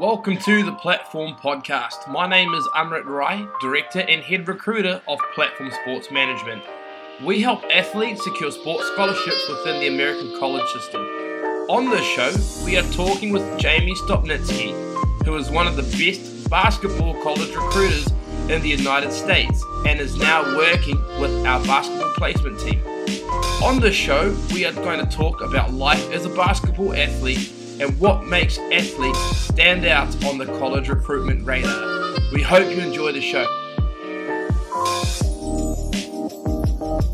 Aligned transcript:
Welcome 0.00 0.38
to 0.38 0.64
the 0.64 0.72
Platform 0.72 1.34
Podcast. 1.34 2.08
My 2.08 2.26
name 2.26 2.54
is 2.54 2.66
Amrit 2.74 3.04
Rai, 3.04 3.46
Director 3.60 3.98
and 4.00 4.22
Head 4.22 4.48
Recruiter 4.48 5.02
of 5.06 5.18
Platform 5.34 5.70
Sports 5.82 6.10
Management. 6.10 6.62
We 7.22 7.42
help 7.42 7.62
athletes 7.70 8.24
secure 8.24 8.50
sports 8.50 8.86
scholarships 8.86 9.46
within 9.46 9.78
the 9.78 9.88
American 9.88 10.38
college 10.38 10.66
system. 10.70 11.02
On 11.68 11.90
this 11.90 12.02
show, 12.02 12.32
we 12.64 12.78
are 12.78 12.92
talking 12.92 13.30
with 13.30 13.58
Jamie 13.58 13.94
Stopnitsky, 13.94 14.72
who 15.26 15.36
is 15.36 15.50
one 15.50 15.66
of 15.66 15.76
the 15.76 15.82
best 15.82 16.48
basketball 16.48 17.22
college 17.22 17.54
recruiters 17.54 18.06
in 18.48 18.62
the 18.62 18.70
United 18.70 19.12
States 19.12 19.62
and 19.86 20.00
is 20.00 20.16
now 20.16 20.56
working 20.56 20.96
with 21.20 21.44
our 21.44 21.62
basketball 21.64 22.10
placement 22.14 22.58
team. 22.58 22.82
On 23.62 23.78
this 23.78 23.96
show, 23.96 24.34
we 24.54 24.64
are 24.64 24.72
going 24.72 25.06
to 25.06 25.14
talk 25.14 25.42
about 25.42 25.74
life 25.74 26.10
as 26.10 26.24
a 26.24 26.30
basketball 26.30 26.94
athlete 26.94 27.52
and 27.80 27.98
what 27.98 28.26
makes 28.26 28.58
athletes 28.58 29.18
stand 29.38 29.86
out 29.86 30.06
on 30.26 30.36
the 30.36 30.44
college 30.58 30.90
recruitment 30.90 31.46
radar. 31.46 32.14
We 32.30 32.42
hope 32.42 32.70
you 32.70 32.78
enjoy 32.78 33.12
the 33.12 33.22
show. 33.22 33.46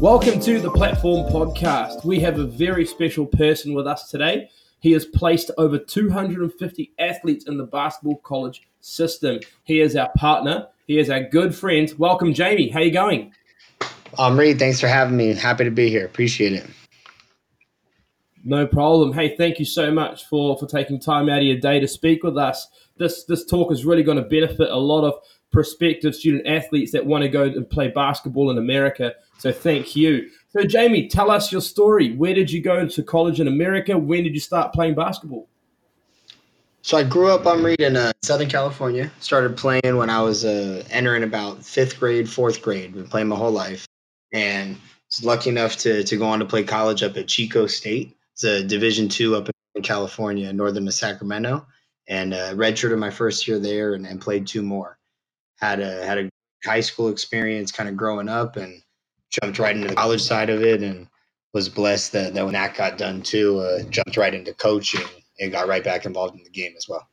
Welcome 0.00 0.40
to 0.40 0.60
the 0.60 0.72
Platform 0.72 1.30
Podcast. 1.32 2.04
We 2.04 2.18
have 2.20 2.40
a 2.40 2.44
very 2.44 2.84
special 2.84 3.26
person 3.26 3.74
with 3.74 3.86
us 3.86 4.10
today. 4.10 4.50
He 4.80 4.90
has 4.90 5.04
placed 5.04 5.52
over 5.56 5.78
250 5.78 6.92
athletes 6.98 7.46
in 7.46 7.58
the 7.58 7.64
basketball 7.64 8.16
college 8.18 8.66
system. 8.80 9.38
He 9.62 9.80
is 9.80 9.94
our 9.94 10.10
partner. 10.16 10.66
He 10.88 10.98
is 10.98 11.10
our 11.10 11.22
good 11.22 11.54
friend. 11.54 11.94
Welcome, 11.96 12.34
Jamie. 12.34 12.70
How 12.70 12.80
you 12.80 12.90
going? 12.90 13.32
I'm 14.18 14.32
um, 14.32 14.38
Reed, 14.38 14.58
thanks 14.58 14.80
for 14.80 14.88
having 14.88 15.16
me. 15.16 15.32
Happy 15.34 15.62
to 15.64 15.70
be 15.70 15.90
here. 15.90 16.06
Appreciate 16.06 16.54
it. 16.54 16.66
No 18.46 18.64
problem. 18.64 19.12
Hey, 19.12 19.36
thank 19.36 19.58
you 19.58 19.64
so 19.64 19.90
much 19.90 20.26
for 20.26 20.56
for 20.56 20.66
taking 20.66 21.00
time 21.00 21.28
out 21.28 21.38
of 21.38 21.44
your 21.44 21.58
day 21.58 21.80
to 21.80 21.88
speak 21.88 22.22
with 22.22 22.38
us. 22.38 22.68
This 22.96 23.24
this 23.24 23.44
talk 23.44 23.72
is 23.72 23.84
really 23.84 24.04
going 24.04 24.18
to 24.18 24.22
benefit 24.22 24.70
a 24.70 24.76
lot 24.76 25.02
of 25.02 25.14
prospective 25.50 26.14
student 26.14 26.46
athletes 26.46 26.92
that 26.92 27.04
want 27.04 27.22
to 27.22 27.28
go 27.28 27.42
and 27.42 27.68
play 27.68 27.88
basketball 27.88 28.52
in 28.52 28.58
America. 28.58 29.14
So 29.38 29.50
thank 29.50 29.96
you. 29.96 30.30
So 30.50 30.62
Jamie, 30.62 31.08
tell 31.08 31.28
us 31.28 31.50
your 31.50 31.60
story. 31.60 32.14
Where 32.14 32.34
did 32.34 32.52
you 32.52 32.62
go 32.62 32.86
to 32.86 33.02
college 33.02 33.40
in 33.40 33.48
America? 33.48 33.98
When 33.98 34.22
did 34.22 34.32
you 34.32 34.40
start 34.40 34.72
playing 34.72 34.94
basketball? 34.94 35.48
So 36.82 36.98
I 36.98 37.02
grew 37.02 37.32
up 37.32 37.46
on 37.46 37.64
Reed 37.64 37.80
in 37.80 37.96
uh, 37.96 38.12
Southern 38.22 38.48
California. 38.48 39.10
Started 39.18 39.56
playing 39.56 39.96
when 39.96 40.08
I 40.08 40.22
was 40.22 40.44
uh, 40.44 40.84
entering 40.90 41.24
about 41.24 41.64
fifth 41.64 41.98
grade, 41.98 42.30
fourth 42.30 42.62
grade. 42.62 42.94
Been 42.94 43.08
playing 43.08 43.26
my 43.26 43.34
whole 43.34 43.50
life, 43.50 43.88
and 44.32 44.76
was 45.08 45.24
lucky 45.24 45.50
enough 45.50 45.76
to 45.78 46.04
to 46.04 46.16
go 46.16 46.26
on 46.26 46.38
to 46.38 46.44
play 46.44 46.62
college 46.62 47.02
up 47.02 47.16
at 47.16 47.26
Chico 47.26 47.66
State. 47.66 48.15
It's 48.36 48.44
a 48.44 48.62
Division 48.62 49.08
two 49.08 49.34
up 49.34 49.48
in 49.74 49.82
California, 49.82 50.52
northern 50.52 50.86
of 50.86 50.92
Sacramento, 50.92 51.66
and 52.06 52.34
uh, 52.34 52.52
redshirted 52.52 52.98
my 52.98 53.08
first 53.08 53.48
year 53.48 53.58
there, 53.58 53.94
and, 53.94 54.06
and 54.06 54.20
played 54.20 54.46
two 54.46 54.62
more. 54.62 54.98
Had 55.58 55.80
a 55.80 56.04
had 56.04 56.18
a 56.18 56.28
high 56.62 56.82
school 56.82 57.08
experience, 57.08 57.72
kind 57.72 57.88
of 57.88 57.96
growing 57.96 58.28
up, 58.28 58.56
and 58.56 58.82
jumped 59.30 59.58
right 59.58 59.74
into 59.74 59.88
the 59.88 59.94
college 59.94 60.20
side 60.20 60.50
of 60.50 60.62
it, 60.62 60.82
and 60.82 61.08
was 61.54 61.70
blessed 61.70 62.12
that, 62.12 62.34
that 62.34 62.44
when 62.44 62.52
that 62.52 62.76
got 62.76 62.98
done 62.98 63.22
too, 63.22 63.58
uh, 63.60 63.82
jumped 63.84 64.18
right 64.18 64.34
into 64.34 64.52
coaching 64.52 65.08
and 65.40 65.50
got 65.50 65.66
right 65.66 65.82
back 65.82 66.04
involved 66.04 66.36
in 66.36 66.44
the 66.44 66.50
game 66.50 66.74
as 66.76 66.86
well. 66.86 67.08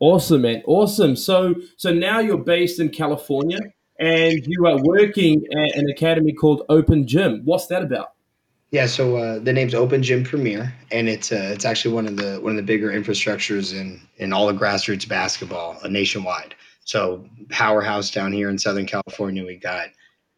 Awesome, 0.00 0.42
man. 0.42 0.64
Awesome. 0.66 1.14
So 1.14 1.54
so 1.76 1.94
now 1.94 2.18
you're 2.18 2.38
based 2.38 2.80
in 2.80 2.88
California 2.88 3.60
and 4.00 4.44
you 4.48 4.66
are 4.66 4.82
working 4.82 5.44
at 5.52 5.76
an 5.76 5.88
academy 5.88 6.32
called 6.32 6.64
Open 6.68 7.06
Gym. 7.06 7.42
What's 7.44 7.68
that 7.68 7.84
about? 7.84 8.14
Yeah, 8.72 8.86
so 8.86 9.16
uh, 9.18 9.38
the 9.38 9.52
name's 9.52 9.74
Open 9.74 10.02
Gym 10.02 10.24
Premier, 10.24 10.72
and 10.90 11.06
it's 11.06 11.30
uh, 11.30 11.50
it's 11.52 11.66
actually 11.66 11.94
one 11.94 12.06
of 12.06 12.16
the 12.16 12.40
one 12.40 12.52
of 12.52 12.56
the 12.56 12.62
bigger 12.62 12.90
infrastructures 12.90 13.78
in 13.78 14.00
in 14.16 14.32
all 14.32 14.48
of 14.48 14.56
grassroots 14.56 15.06
basketball 15.06 15.78
uh, 15.84 15.88
nationwide. 15.88 16.54
So 16.84 17.22
powerhouse 17.50 18.10
down 18.10 18.32
here 18.32 18.48
in 18.48 18.58
Southern 18.58 18.86
California, 18.86 19.44
we 19.44 19.56
got 19.56 19.88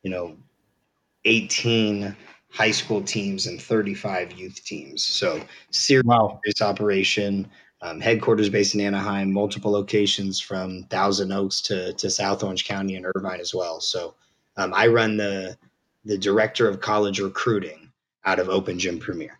you 0.02 0.10
know 0.10 0.36
18 1.26 2.14
high 2.50 2.72
school 2.72 3.02
teams 3.02 3.46
and 3.46 3.62
35 3.62 4.32
youth 4.32 4.64
teams. 4.64 5.04
So 5.04 5.40
serious 5.70 6.04
wow. 6.04 6.40
operation. 6.60 7.48
Um, 7.82 8.00
headquarters 8.00 8.48
based 8.48 8.74
in 8.74 8.80
Anaheim, 8.80 9.30
multiple 9.32 9.70
locations 9.70 10.40
from 10.40 10.84
Thousand 10.84 11.30
Oaks 11.30 11.60
to 11.62 11.92
to 11.92 12.10
South 12.10 12.42
Orange 12.42 12.64
County 12.64 12.96
and 12.96 13.06
Irvine 13.14 13.40
as 13.40 13.54
well. 13.54 13.80
So 13.80 14.16
um, 14.56 14.74
I 14.74 14.88
run 14.88 15.18
the 15.18 15.56
the 16.04 16.18
director 16.18 16.68
of 16.68 16.80
college 16.80 17.20
recruiting 17.20 17.83
out 18.24 18.38
of 18.38 18.48
Open 18.48 18.78
Gym 18.78 18.98
Premier. 18.98 19.38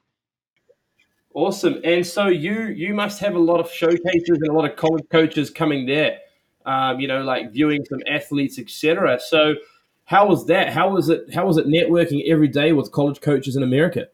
Awesome. 1.35 1.81
And 1.83 2.07
so 2.07 2.29
you 2.29 2.67
you 2.67 2.95
must 2.95 3.21
have 3.21 3.35
a 3.35 3.41
lot 3.41 3.59
of 3.59 3.71
showcases 3.71 4.39
and 4.41 4.49
a 4.49 4.53
lot 4.53 4.71
of 4.71 4.77
college 4.77 5.05
coaches 5.11 5.51
coming 5.51 5.85
there. 5.87 6.19
Um, 6.65 7.01
you 7.01 7.09
know, 7.09 7.23
like 7.23 7.53
viewing 7.53 7.85
some 7.85 8.01
athletes, 8.09 8.59
etc. 8.59 9.19
So 9.21 9.55
how 10.05 10.29
was 10.29 10.47
that? 10.47 10.73
How 10.73 10.91
was 10.91 11.09
it? 11.09 11.35
How 11.35 11.47
was 11.47 11.57
it 11.57 11.67
networking 11.67 12.23
every 12.29 12.49
day 12.49 12.73
with 12.73 12.93
college 12.93 13.21
coaches 13.21 13.57
in 13.57 13.63
America? 13.63 14.07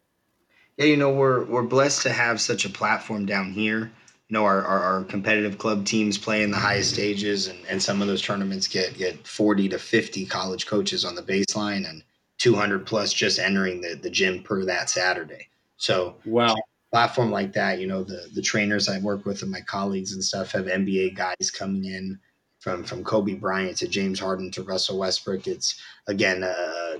Yeah, 0.76 0.86
you 0.86 0.96
know, 0.96 1.10
we're 1.10 1.44
we're 1.44 1.62
blessed 1.62 2.02
to 2.02 2.10
have 2.10 2.40
such 2.40 2.64
a 2.64 2.70
platform 2.70 3.26
down 3.26 3.52
here. 3.52 3.92
You 4.28 4.34
know, 4.34 4.44
our, 4.44 4.64
our, 4.64 4.78
our 4.78 5.04
competitive 5.04 5.58
club 5.58 5.84
teams 5.84 6.16
play 6.16 6.44
in 6.44 6.52
the 6.52 6.56
highest 6.56 6.94
stages, 6.94 7.48
and, 7.48 7.58
and 7.68 7.82
some 7.82 8.00
of 8.00 8.08
those 8.08 8.22
tournaments 8.22 8.66
get 8.68 8.96
get 8.96 9.26
forty 9.26 9.68
to 9.68 9.78
fifty 9.78 10.24
college 10.24 10.66
coaches 10.66 11.04
on 11.04 11.16
the 11.16 11.22
baseline, 11.22 11.88
and 11.88 12.02
200 12.40 12.86
plus 12.86 13.12
just 13.12 13.38
entering 13.38 13.80
the, 13.80 13.94
the 13.94 14.10
gym 14.10 14.42
per 14.42 14.64
that 14.64 14.90
Saturday. 14.90 15.48
So, 15.76 16.16
wow. 16.24 16.56
Platform 16.90 17.30
like 17.30 17.52
that, 17.52 17.78
you 17.78 17.86
know, 17.86 18.02
the 18.02 18.28
the 18.34 18.42
trainers 18.42 18.88
I 18.88 18.98
work 18.98 19.24
with 19.24 19.42
and 19.42 19.50
my 19.50 19.60
colleagues 19.60 20.12
and 20.12 20.24
stuff 20.24 20.50
have 20.50 20.64
NBA 20.64 21.14
guys 21.14 21.48
coming 21.48 21.84
in 21.84 22.18
from 22.58 22.82
from 22.82 23.04
Kobe 23.04 23.34
Bryant 23.34 23.76
to 23.76 23.86
James 23.86 24.18
Harden 24.18 24.50
to 24.50 24.64
Russell 24.64 24.98
Westbrook. 24.98 25.46
It's 25.46 25.80
again 26.08 26.42
a 26.42 26.96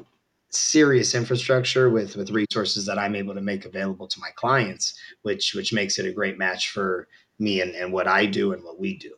serious 0.51 1.17
infrastructure 1.17 1.91
with 1.91 2.15
with 2.15 2.31
resources 2.31 2.87
that 2.87 3.01
I'm 3.01 3.17
able 3.17 3.35
to 3.35 3.41
make 3.41 3.65
available 3.65 4.07
to 4.07 4.21
my 4.21 4.31
clients, 4.37 4.95
which 5.23 5.55
which 5.55 5.73
makes 5.73 5.99
it 5.99 6.07
a 6.07 6.13
great 6.13 6.39
match 6.39 6.71
for 6.71 7.09
me 7.41 7.61
and, 7.61 7.75
and 7.75 7.93
what 7.93 8.07
I 8.07 8.27
do 8.27 8.53
and 8.53 8.63
what 8.63 8.79
we 8.79 8.97
do. 8.97 9.15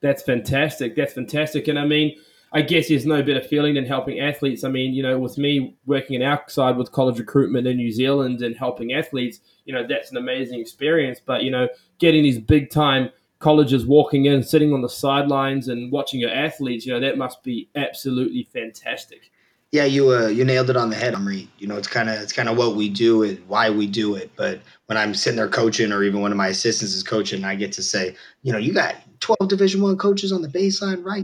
That's 0.00 0.22
fantastic. 0.22 0.96
That's 0.96 1.12
fantastic. 1.12 1.68
And 1.68 1.78
I 1.78 1.84
mean, 1.84 2.16
I 2.52 2.62
guess 2.62 2.88
there's 2.88 3.04
no 3.04 3.22
better 3.22 3.42
feeling 3.42 3.74
than 3.74 3.84
helping 3.84 4.20
athletes. 4.20 4.64
I 4.64 4.70
mean, 4.70 4.94
you 4.94 5.02
know, 5.02 5.18
with 5.18 5.36
me 5.36 5.76
working 5.86 6.16
in 6.16 6.22
outside 6.22 6.76
with 6.76 6.92
college 6.92 7.18
recruitment 7.18 7.66
in 7.66 7.76
New 7.76 7.92
Zealand 7.92 8.40
and 8.40 8.56
helping 8.56 8.92
athletes, 8.92 9.40
you 9.66 9.74
know, 9.74 9.86
that's 9.86 10.10
an 10.10 10.16
amazing 10.16 10.58
experience. 10.60 11.20
But, 11.24 11.42
you 11.42 11.50
know, 11.50 11.68
getting 11.98 12.22
these 12.22 12.38
big 12.38 12.70
time 12.70 13.10
colleges 13.38 13.86
walking 13.86 14.24
in, 14.24 14.42
sitting 14.42 14.72
on 14.72 14.80
the 14.80 14.88
sidelines 14.88 15.68
and 15.68 15.92
watching 15.92 16.20
your 16.20 16.32
athletes, 16.32 16.86
you 16.86 16.92
know, 16.92 17.00
that 17.00 17.18
must 17.18 17.42
be 17.42 17.68
absolutely 17.76 18.48
fantastic. 18.52 19.30
Yeah, 19.70 19.84
you 19.84 20.12
uh, 20.12 20.28
you 20.28 20.44
nailed 20.44 20.70
it 20.70 20.78
on 20.78 20.88
the 20.88 20.96
head, 20.96 21.14
Amri. 21.14 21.46
You 21.58 21.66
know, 21.66 21.76
it's 21.76 21.88
kind 21.88 22.08
of 22.08 22.18
it's 22.20 22.32
kind 22.32 22.48
of 22.48 22.56
what 22.56 22.74
we 22.74 22.88
do 22.88 23.22
and 23.22 23.38
why 23.48 23.68
we 23.68 23.86
do 23.86 24.14
it. 24.14 24.30
But 24.34 24.60
when 24.86 24.96
I'm 24.96 25.12
sitting 25.12 25.36
there 25.36 25.48
coaching, 25.48 25.92
or 25.92 26.02
even 26.02 26.22
one 26.22 26.30
of 26.32 26.38
my 26.38 26.48
assistants 26.48 26.94
is 26.94 27.02
coaching, 27.02 27.44
I 27.44 27.54
get 27.54 27.72
to 27.72 27.82
say, 27.82 28.16
you 28.42 28.50
know, 28.50 28.58
you 28.58 28.72
got 28.72 28.96
12 29.20 29.48
Division 29.48 29.82
One 29.82 29.98
coaches 29.98 30.32
on 30.32 30.40
the 30.40 30.48
baseline, 30.48 31.04
right? 31.04 31.22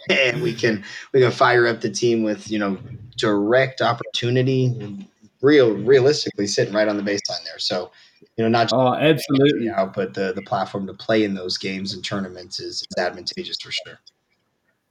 and 0.10 0.42
we 0.42 0.54
can 0.54 0.82
we 1.12 1.20
can 1.20 1.30
fire 1.30 1.68
up 1.68 1.80
the 1.80 1.90
team 1.90 2.24
with 2.24 2.50
you 2.50 2.58
know 2.58 2.78
direct 3.16 3.80
opportunity, 3.80 5.06
real 5.40 5.72
realistically 5.72 6.48
sitting 6.48 6.74
right 6.74 6.88
on 6.88 6.96
the 6.96 7.02
baseline 7.04 7.44
there. 7.44 7.60
So 7.60 7.92
you 8.36 8.44
know, 8.44 8.48
not 8.48 8.64
just 8.64 8.74
oh, 8.74 8.94
absolutely 8.94 9.70
out, 9.70 9.94
but 9.94 10.14
the 10.14 10.32
the 10.32 10.42
platform 10.42 10.88
to 10.88 10.94
play 10.94 11.22
in 11.22 11.34
those 11.34 11.58
games 11.58 11.94
and 11.94 12.04
tournaments 12.04 12.58
is, 12.58 12.82
is 12.82 13.04
advantageous 13.04 13.60
for 13.60 13.70
sure. 13.70 14.00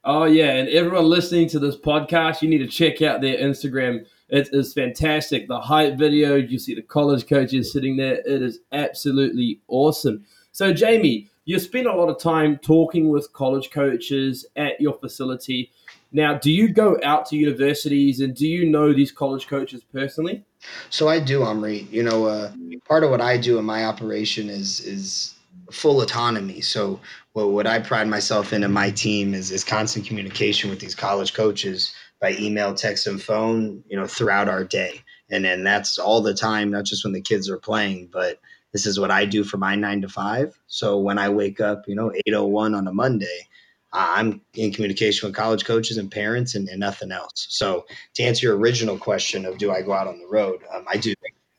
Oh 0.03 0.25
yeah, 0.25 0.53
and 0.53 0.69
everyone 0.69 1.09
listening 1.09 1.50
to 1.50 1.59
this 1.59 1.75
podcast, 1.75 2.41
you 2.41 2.50
need 2.50 2.59
to 2.59 2.68
check 2.68 3.02
out 3.02 3.22
their 3.22 3.38
Instagram. 3.38 4.06
It 4.30 4.50
is 4.52 4.74
fantastic. 4.74 5.47
The 5.47 5.59
hype 5.59 5.97
video, 5.97 6.35
you 6.35 6.59
see 6.59 6.75
the 6.75 6.81
college 6.81 7.28
coaches 7.28 7.72
sitting 7.72 7.97
there. 7.97 8.16
It 8.25 8.41
is 8.41 8.59
absolutely 8.72 9.62
awesome. 9.68 10.25
So 10.52 10.74
Jamie, 10.74 11.30
you 11.46 11.59
spend 11.59 11.88
a 11.88 11.96
lot 11.96 12.09
of 12.09 12.20
time 12.20 12.58
talking 12.58 13.09
with 13.09 13.32
college 13.34 13.72
coaches 13.72 14.46
at 14.55 14.79
your 14.82 14.94
facility. 14.94 15.72
Now, 16.11 16.38
do 16.38 16.52
you 16.52 16.73
go 16.73 16.97
out 17.03 17.26
to 17.28 17.35
universities 17.35 18.20
and 18.20 18.35
do 18.35 18.47
you 18.47 18.70
know 18.70 18.94
these 18.94 19.11
college 19.11 19.47
coaches 19.47 19.84
personally? 19.94 20.44
So 20.90 21.08
I 21.08 21.20
do, 21.20 21.41
Amri. 21.41 21.90
You 21.91 22.03
know, 22.03 22.26
uh, 22.26 22.52
part 22.88 23.03
of 23.03 23.11
what 23.11 23.22
I 23.22 23.38
do 23.38 23.58
in 23.59 23.66
my 23.66 23.85
operation 23.85 24.49
is 24.49 24.79
is 24.82 25.35
full 25.72 26.02
autonomy. 26.02 26.61
So 26.61 26.99
what, 27.37 27.51
what 27.51 27.67
I 27.67 27.78
pride 27.78 28.07
myself 28.07 28.51
in 28.51 28.63
in 28.63 28.72
my 28.72 28.89
team 28.89 29.35
is, 29.35 29.51
is 29.51 29.63
constant 29.63 30.07
communication 30.07 30.72
with 30.72 30.79
these 30.79 30.95
college 30.95 31.35
coaches 31.35 31.93
by 32.19 32.31
email, 32.39 32.73
text, 32.73 33.05
and 33.05 33.22
phone, 33.22 33.84
you 33.87 33.95
know, 33.95 34.07
throughout 34.07 34.49
our 34.49 34.63
day. 34.63 35.01
And 35.29 35.45
then 35.45 35.63
that's 35.63 35.99
all 35.99 36.22
the 36.22 36.34
time, 36.34 36.72
not 36.72 36.85
just 36.85 37.03
when 37.03 37.13
the 37.13 37.22
kids 37.22 37.47
are 37.47 37.59
playing, 37.59 38.09
but 38.11 38.39
this 38.73 38.87
is 38.87 38.99
what 38.99 39.11
I 39.11 39.25
do 39.25 39.43
for 39.43 39.57
my 39.57 39.75
nine 39.75 40.01
to 40.01 40.09
five. 40.09 40.59
So 40.66 40.97
when 40.97 41.19
I 41.19 41.29
wake 41.29 41.61
up, 41.61 41.84
you 41.87 41.93
know, 41.93 42.11
801 42.25 42.73
on 42.73 42.87
a 42.87 42.93
Monday, 42.93 43.47
I'm 43.93 44.41
in 44.55 44.73
communication 44.73 45.28
with 45.28 45.35
college 45.35 45.63
coaches 45.63 45.97
and 45.97 46.09
parents 46.09 46.55
and, 46.55 46.67
and, 46.67 46.79
nothing 46.79 47.11
else. 47.11 47.45
So 47.49 47.85
to 48.16 48.23
answer 48.23 48.47
your 48.47 48.57
original 48.57 48.97
question 48.97 49.45
of 49.45 49.59
do 49.59 49.72
I 49.72 49.84
go 49.84 49.93
out 49.93 50.07
on 50.07 50.17
the 50.17 50.28
road, 50.28 50.61
um, 50.73 50.85
I 50.87 50.97
do 50.97 51.13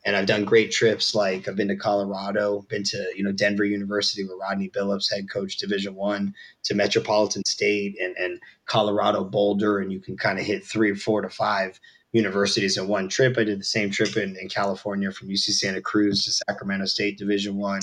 and 0.09 0.17
I've 0.17 0.25
done 0.25 0.47
great 0.47 0.73
trips. 0.73 1.15
Like 1.15 1.47
I've 1.47 1.57
been 1.57 1.69
to 1.69 1.77
Colorado, 1.77 2.65
been 2.71 2.83
to 2.85 3.13
you 3.15 3.23
know 3.23 3.31
Denver 3.31 3.67
University 3.67 4.25
where 4.27 4.39
Rodney 4.39 4.71
Billups, 4.71 5.13
head 5.13 5.31
coach, 5.31 5.59
Division 5.59 5.95
One, 5.95 6.35
to 6.65 6.75
Metropolitan 6.75 7.45
State 7.45 7.95
and 8.01 8.17
and 8.17 8.41
Colorado 8.65 9.23
Boulder, 9.23 9.81
and 9.81 9.93
you 9.93 10.01
can 10.01 10.17
kind 10.17 10.39
of 10.39 10.47
hit 10.47 10.65
three, 10.65 10.95
four 10.95 11.21
to 11.21 11.29
five 11.29 11.79
universities 12.13 12.79
in 12.79 12.89
one 12.89 13.11
trip. 13.11 13.37
I 13.37 13.45
did 13.45 13.61
the 13.61 13.65
same 13.65 13.91
trip 13.91 14.17
in, 14.17 14.35
in 14.41 14.49
California 14.49 15.13
from 15.13 15.29
UC 15.29 15.53
Santa 15.53 15.83
Cruz 15.83 16.25
to 16.25 16.33
Sacramento 16.33 16.87
State 16.87 17.19
Division 17.19 17.59
One. 17.59 17.83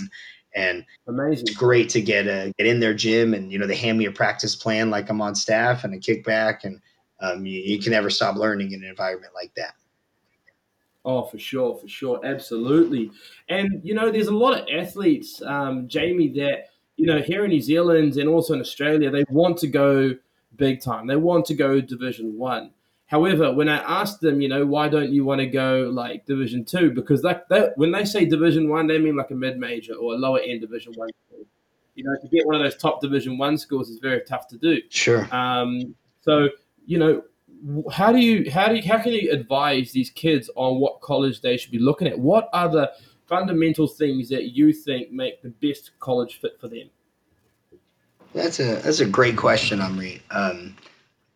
And 0.56 0.83
amazing, 1.07 1.45
it's 1.48 1.56
great 1.56 1.89
to 1.89 2.01
get 2.01 2.25
a, 2.25 2.51
get 2.57 2.66
in 2.66 2.80
their 2.80 2.95
gym, 2.95 3.36
and 3.36 3.51
you 3.51 3.60
know 3.60 3.68
they 3.68 3.75
hand 3.75 4.00
me 4.00 4.06
a 4.06 4.12
practice 4.12 4.56
plan 4.56 4.89
like 4.89 5.12
I'm 5.12 5.21
on 5.21 5.36
staff 5.36 5.83
and 5.83 5.94
a 5.94 6.00
kickback, 6.00 6.63
and 6.63 6.81
um, 7.19 7.45
you, 7.45 7.62
you 7.62 7.80
can 7.80 7.92
never 7.92 8.10
stop 8.10 8.36
learning 8.36 8.71
in 8.71 8.83
an 8.83 8.89
environment 8.89 9.33
like 9.36 9.54
that. 9.57 9.75
Oh, 11.06 11.24
for 11.24 11.38
sure, 11.38 11.75
for 11.78 11.88
sure, 11.88 12.19
absolutely. 12.25 13.12
And 13.48 13.80
you 13.84 13.94
know, 13.94 14.12
there's 14.12 14.28
a 14.28 14.36
lot 14.36 14.60
of 14.60 14.68
athletes, 14.74 15.42
um, 15.44 15.88
Jamie, 15.88 16.30
that 16.30 16.69
you 16.98 17.06
know 17.06 17.22
here 17.22 17.46
in 17.46 17.52
New 17.52 17.62
Zealand 17.62 18.18
and 18.18 18.28
also 18.28 18.56
in 18.56 18.60
Australia, 18.60 19.12
they 19.12 19.24
want 19.30 19.57
to 19.60 19.68
go 19.68 20.16
big 20.56 20.81
time. 20.81 21.06
They 21.07 21.16
want 21.16 21.46
to 21.46 21.54
go 21.54 21.80
Division 21.80 22.38
One. 22.38 22.72
However, 23.07 23.54
when 23.54 23.69
I 23.69 23.78
asked 24.02 24.19
them, 24.22 24.42
you 24.42 24.50
know, 24.50 24.66
why 24.66 24.90
don't 24.90 25.12
you 25.13 25.24
want 25.24 25.40
to 25.40 25.46
go 25.46 25.92
like 25.94 26.25
Division 26.25 26.66
Two? 26.66 26.90
Because 26.90 27.22
that, 27.22 27.48
that 27.50 27.78
when 27.78 27.92
they 27.92 28.04
say 28.04 28.25
Division 28.25 28.68
One, 28.68 28.88
they 28.88 28.98
mean 28.98 29.16
like 29.16 29.30
a 29.30 29.36
mid 29.36 29.60
major 29.60 29.94
or 29.94 30.16
a 30.16 30.18
lower 30.18 30.40
end 30.40 30.62
Division 30.62 30.94
One. 30.96 31.10
You 31.94 32.04
know, 32.04 32.16
to 32.22 32.28
get 32.28 32.46
one 32.46 32.56
of 32.56 32.62
those 32.63 32.75
top 32.75 33.00
Division 33.00 33.38
One 33.38 33.57
schools 33.57 33.90
is 33.90 34.00
very 34.00 34.22
tough 34.22 34.48
to 34.50 34.57
do. 34.57 34.81
Sure. 34.90 35.28
Um, 35.34 35.96
so 36.22 36.50
you 36.88 36.98
know, 36.98 37.24
how 37.92 38.12
do 38.12 38.20
you 38.20 38.52
how 38.52 38.68
do 38.68 38.76
you, 38.76 38.84
how 38.84 39.00
can 39.00 39.14
you 39.14 39.32
advise 39.32 39.92
these 39.92 40.10
kids 40.10 40.50
on 40.56 40.80
what 40.80 41.02
college 41.02 41.42
they 41.42 41.58
should 41.58 41.72
be 41.72 41.80
looking 41.80 42.08
at? 42.08 42.20
What 42.20 42.50
are 42.54 42.70
the 42.70 42.92
fundamental 43.28 43.88
things 43.88 44.30
that 44.30 44.56
you 44.56 44.72
think 44.72 45.12
make 45.12 45.42
the 45.42 45.50
best 45.50 45.92
college 46.00 46.40
fit 46.40 46.60
for 46.60 46.68
them? 46.68 46.90
That's 48.34 48.60
a 48.60 48.76
that's 48.76 49.00
a 49.00 49.06
great 49.06 49.38
question, 49.38 49.80
Amrit. 49.80 50.22
Um, 50.30 50.76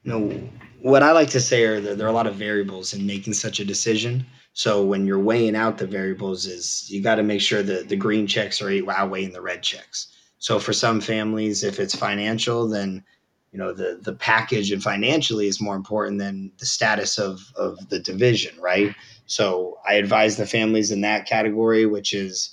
you 0.03 0.11
know, 0.11 0.49
what 0.81 1.03
I 1.03 1.11
like 1.11 1.29
to 1.31 1.41
say 1.41 1.63
are 1.63 1.79
that 1.81 1.97
there 1.97 2.07
are 2.07 2.11
a 2.11 2.13
lot 2.13 2.27
of 2.27 2.35
variables 2.35 2.93
in 2.93 3.05
making 3.05 3.33
such 3.33 3.59
a 3.59 3.65
decision. 3.65 4.25
So 4.53 4.83
when 4.83 5.05
you're 5.05 5.19
weighing 5.19 5.55
out 5.55 5.77
the 5.77 5.87
variables, 5.87 6.45
is 6.45 6.89
you 6.91 7.01
got 7.01 7.15
to 7.15 7.23
make 7.23 7.41
sure 7.41 7.63
that 7.63 7.89
the 7.89 7.95
green 7.95 8.27
checks 8.27 8.61
are 8.61 8.69
outweighing 8.69 9.31
the 9.31 9.41
red 9.41 9.63
checks. 9.63 10.13
So 10.39 10.59
for 10.59 10.73
some 10.73 11.01
families, 11.01 11.63
if 11.63 11.79
it's 11.79 11.95
financial, 11.95 12.67
then 12.67 13.03
you 13.51 13.57
know 13.57 13.73
the 13.73 13.99
the 14.01 14.13
package 14.13 14.71
and 14.71 14.83
financially 14.83 15.47
is 15.47 15.61
more 15.61 15.75
important 15.75 16.19
than 16.19 16.51
the 16.59 16.65
status 16.65 17.17
of 17.17 17.41
of 17.55 17.89
the 17.89 17.99
division 17.99 18.59
right? 18.59 18.95
So 19.25 19.77
i 19.87 19.93
advise 19.93 20.37
the 20.37 20.45
families 20.45 20.91
in 20.91 21.01
that 21.01 21.25
category 21.25 21.85
which 21.85 22.13
is 22.13 22.51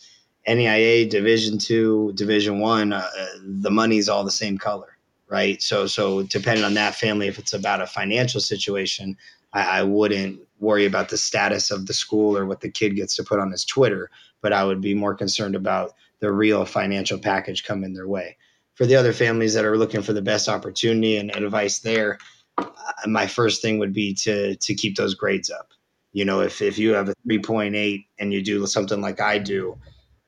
NAIA 0.49 1.09
division 1.09 1.59
two 1.59 2.13
division 2.15 2.61
one 2.61 2.93
uh, 2.93 3.09
the 3.43 3.71
money's 3.71 4.09
all 4.09 4.25
the 4.25 4.31
same 4.31 4.59
color 4.59 4.97
right? 5.29 5.61
So 5.63 5.87
so 5.87 6.23
depending 6.23 6.65
on 6.65 6.75
that 6.75 6.95
family 6.95 7.29
if 7.29 7.39
it's 7.39 7.53
about 7.53 7.83
a 7.83 7.87
financial 7.87 8.41
situation 8.41 9.17
I, 9.53 9.81
I 9.81 9.83
wouldn't 9.83 10.41
worry 10.59 10.87
about 10.87 11.11
the 11.11 11.19
status 11.19 11.71
of 11.71 11.87
the 11.87 11.95
school 11.95 12.37
or 12.37 12.47
what 12.47 12.61
the 12.61 12.71
kid 12.71 12.97
gets 12.97 13.17
to 13.17 13.25
put 13.25 13.41
on 13.41 13.51
his 13.51 13.65
twitter 13.65 14.11
but 14.41 14.53
i 14.53 14.65
would 14.65 14.81
be 14.81 14.95
more 14.95 15.15
concerned 15.15 15.55
about 15.55 15.93
the 16.21 16.33
real 16.33 16.65
financial 16.65 17.19
package 17.19 17.65
coming 17.65 17.93
their 17.93 18.09
way 18.09 18.37
for 18.77 18.87
the 18.87 18.95
other 18.95 19.13
families 19.13 19.55
that 19.55 19.65
are 19.65 19.77
looking 19.77 20.03
for 20.03 20.13
the 20.13 20.23
best 20.23 20.49
opportunity 20.49 21.17
and 21.17 21.35
advice 21.35 21.81
there, 21.81 22.19
uh, 22.59 22.71
my 23.07 23.27
first 23.27 23.61
thing 23.63 23.79
would 23.79 23.93
be 23.93 24.15
to 24.15 24.55
to 24.57 24.75
keep 24.75 24.97
those 24.97 25.15
grades 25.15 25.51
up. 25.51 25.71
You 26.13 26.25
know, 26.25 26.41
if 26.41 26.63
if 26.63 26.79
you 26.79 26.93
have 26.95 27.09
a 27.09 27.15
3.8 27.29 28.07
and 28.19 28.33
you 28.33 28.43
do 28.43 28.67
something 28.67 29.01
like 29.01 29.21
I 29.21 29.39
do, 29.39 29.77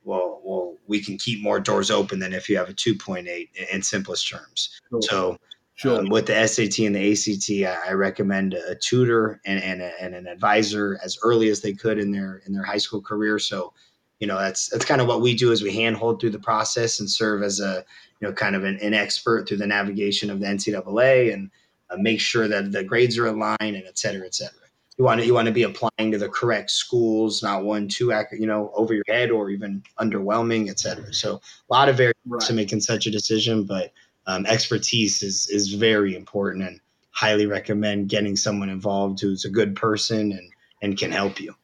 well, 0.03 0.41
well, 0.45 0.77
we 0.87 1.01
can 1.01 1.19
keep 1.19 1.43
more 1.43 1.61
doors 1.61 1.91
open 1.91 2.19
than 2.19 2.33
if 2.33 2.49
you 2.49 2.57
have 2.57 2.69
a 2.69 2.75
2.8 2.75 3.49
in 3.73 3.83
simplest 3.83 4.29
terms. 4.29 4.81
Sure. 4.91 5.03
So 5.03 5.39
Sure. 5.79 6.01
Um, 6.01 6.09
with 6.09 6.27
the 6.27 6.45
SAT 6.45 6.81
and 6.87 6.97
the 6.97 7.13
ACT, 7.13 7.51
I, 7.87 7.91
I 7.91 7.93
recommend 7.93 8.55
a 8.55 8.75
tutor 8.75 9.41
and, 9.47 9.63
and, 9.63 9.81
a, 9.81 9.93
and, 10.03 10.13
an 10.13 10.27
advisor 10.27 10.99
as 11.05 11.17
early 11.23 11.51
as 11.51 11.61
they 11.61 11.73
could 11.73 12.01
in 12.01 12.11
their 12.11 12.43
in 12.47 12.53
their 12.53 12.65
high 12.65 12.79
school 12.79 13.01
career. 13.01 13.39
So, 13.39 13.73
you 14.21 14.27
know, 14.27 14.39
that's 14.39 14.69
that's 14.69 14.85
kind 14.85 15.01
of 15.01 15.07
what 15.07 15.21
we 15.21 15.35
do 15.35 15.53
as 15.53 15.63
we 15.63 15.73
handhold 15.73 16.21
through 16.21 16.31
the 16.31 16.39
process 16.39 17.01
and 17.01 17.11
serve 17.11 17.43
as 17.43 17.61
a 17.61 17.85
you 18.21 18.27
know, 18.27 18.35
kind 18.35 18.57
of 18.57 18.65
an, 18.65 18.79
an 18.79 18.95
expert 18.95 19.47
through 19.47 19.59
the 19.59 19.67
navigation 19.67 20.31
of 20.31 20.41
the 20.41 20.47
NCAA 20.47 21.33
and 21.33 21.51
uh, 21.91 21.97
make 21.97 22.21
sure 22.21 22.49
that 22.49 22.73
the 22.73 22.83
grades 22.83 23.17
are 23.17 23.27
aligned 23.27 23.59
and 23.61 23.87
et 23.87 23.99
cetera, 23.99 24.27
et 24.27 24.35
cetera. 24.35 24.59
You 24.97 25.05
want 25.05 25.21
to 25.21 25.27
you 25.27 25.35
want 25.35 25.47
to 25.47 25.53
be 25.53 25.63
applying 25.63 26.11
to 26.11 26.19
the 26.19 26.29
correct 26.29 26.73
schools, 26.73 27.43
not 27.43 27.63
one 27.63 27.87
too 27.87 28.13
you 28.33 28.47
know 28.47 28.73
over 28.75 28.93
your 28.93 29.05
head 29.07 29.31
or 29.31 29.49
even 29.51 29.85
underwhelming, 30.01 30.69
et 30.69 30.81
cetera. 30.81 31.15
So 31.15 31.37
a 31.37 31.73
lot 31.73 31.89
of 31.89 31.97
variables 31.97 32.17
right. 32.27 32.41
to 32.43 32.53
making 32.53 32.81
such 32.81 33.07
a 33.07 33.11
decision, 33.11 33.65
but 33.65 33.93
um, 34.27 34.45
expertise 34.47 35.23
is 35.23 35.49
is 35.51 35.73
very 35.73 36.17
important 36.17 36.65
and 36.65 36.81
highly 37.11 37.47
recommend 37.47 38.09
getting 38.09 38.35
someone 38.35 38.71
involved 38.71 39.21
who's 39.21 39.45
a 39.45 39.51
good 39.51 39.77
person 39.77 40.33
and 40.33 40.51
and 40.83 40.99
can 40.99 41.13
help 41.13 41.41
you. 41.41 41.55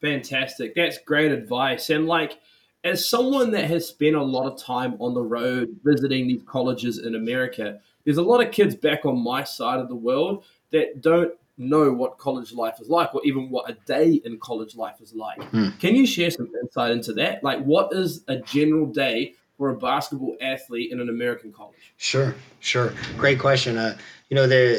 Fantastic. 0.00 0.74
That's 0.74 0.98
great 0.98 1.32
advice. 1.32 1.90
And 1.90 2.06
like 2.06 2.38
as 2.84 3.08
someone 3.08 3.50
that 3.52 3.64
has 3.64 3.88
spent 3.88 4.16
a 4.16 4.22
lot 4.22 4.46
of 4.46 4.62
time 4.62 4.96
on 5.00 5.14
the 5.14 5.22
road 5.22 5.68
visiting 5.84 6.28
these 6.28 6.42
colleges 6.46 6.98
in 6.98 7.14
America, 7.14 7.80
there's 8.04 8.18
a 8.18 8.22
lot 8.22 8.44
of 8.44 8.52
kids 8.52 8.74
back 8.74 9.04
on 9.04 9.22
my 9.22 9.44
side 9.44 9.80
of 9.80 9.88
the 9.88 9.96
world 9.96 10.44
that 10.70 11.02
don't 11.02 11.32
know 11.58 11.92
what 11.92 12.18
college 12.18 12.52
life 12.52 12.80
is 12.80 12.88
like 12.88 13.12
or 13.14 13.20
even 13.24 13.50
what 13.50 13.68
a 13.68 13.76
day 13.84 14.20
in 14.24 14.38
college 14.38 14.76
life 14.76 15.00
is 15.00 15.12
like. 15.12 15.42
Hmm. 15.50 15.70
Can 15.80 15.96
you 15.96 16.06
share 16.06 16.30
some 16.30 16.48
insight 16.62 16.92
into 16.92 17.12
that? 17.14 17.42
Like, 17.42 17.62
what 17.64 17.92
is 17.92 18.22
a 18.28 18.36
general 18.36 18.86
day 18.86 19.34
for 19.56 19.70
a 19.70 19.76
basketball 19.76 20.36
athlete 20.40 20.92
in 20.92 21.00
an 21.00 21.08
American 21.08 21.52
college? 21.52 21.92
Sure, 21.96 22.36
sure. 22.60 22.92
Great 23.16 23.40
question. 23.40 23.76
Uh, 23.76 23.98
you 24.30 24.36
know, 24.36 24.46
there 24.46 24.78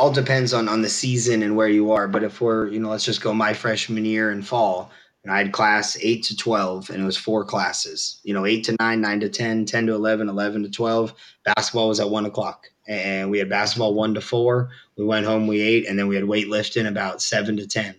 all 0.00 0.10
depends 0.10 0.54
on 0.54 0.66
on 0.66 0.80
the 0.80 0.88
season 0.88 1.42
and 1.42 1.54
where 1.54 1.68
you 1.68 1.92
are. 1.92 2.08
But 2.08 2.24
if 2.24 2.40
we're, 2.40 2.68
you 2.68 2.80
know, 2.80 2.88
let's 2.88 3.04
just 3.04 3.20
go 3.20 3.34
my 3.34 3.52
freshman 3.52 4.06
year 4.06 4.30
in 4.30 4.40
fall 4.40 4.90
and 5.24 5.32
I 5.32 5.36
had 5.36 5.52
class 5.52 5.98
8 6.00 6.22
to 6.24 6.36
12 6.38 6.88
and 6.88 7.02
it 7.02 7.04
was 7.04 7.18
four 7.18 7.44
classes, 7.44 8.18
you 8.24 8.32
know, 8.32 8.46
8 8.46 8.64
to 8.64 8.76
9, 8.80 8.98
9 8.98 9.20
to 9.20 9.28
10, 9.28 9.66
10 9.66 9.86
to 9.88 9.94
11, 9.94 10.30
11 10.30 10.62
to 10.62 10.70
12. 10.70 11.14
Basketball 11.44 11.88
was 11.88 12.00
at 12.00 12.08
1 12.08 12.24
o'clock 12.24 12.68
and 12.88 13.30
we 13.30 13.38
had 13.38 13.50
basketball 13.50 13.92
1 13.92 14.14
to 14.14 14.22
4. 14.22 14.70
We 14.96 15.04
went 15.04 15.26
home, 15.26 15.46
we 15.46 15.60
ate, 15.60 15.86
and 15.86 15.98
then 15.98 16.08
we 16.08 16.14
had 16.14 16.24
weightlifting 16.24 16.88
about 16.88 17.20
7 17.20 17.58
to 17.58 17.66
10. 17.66 17.94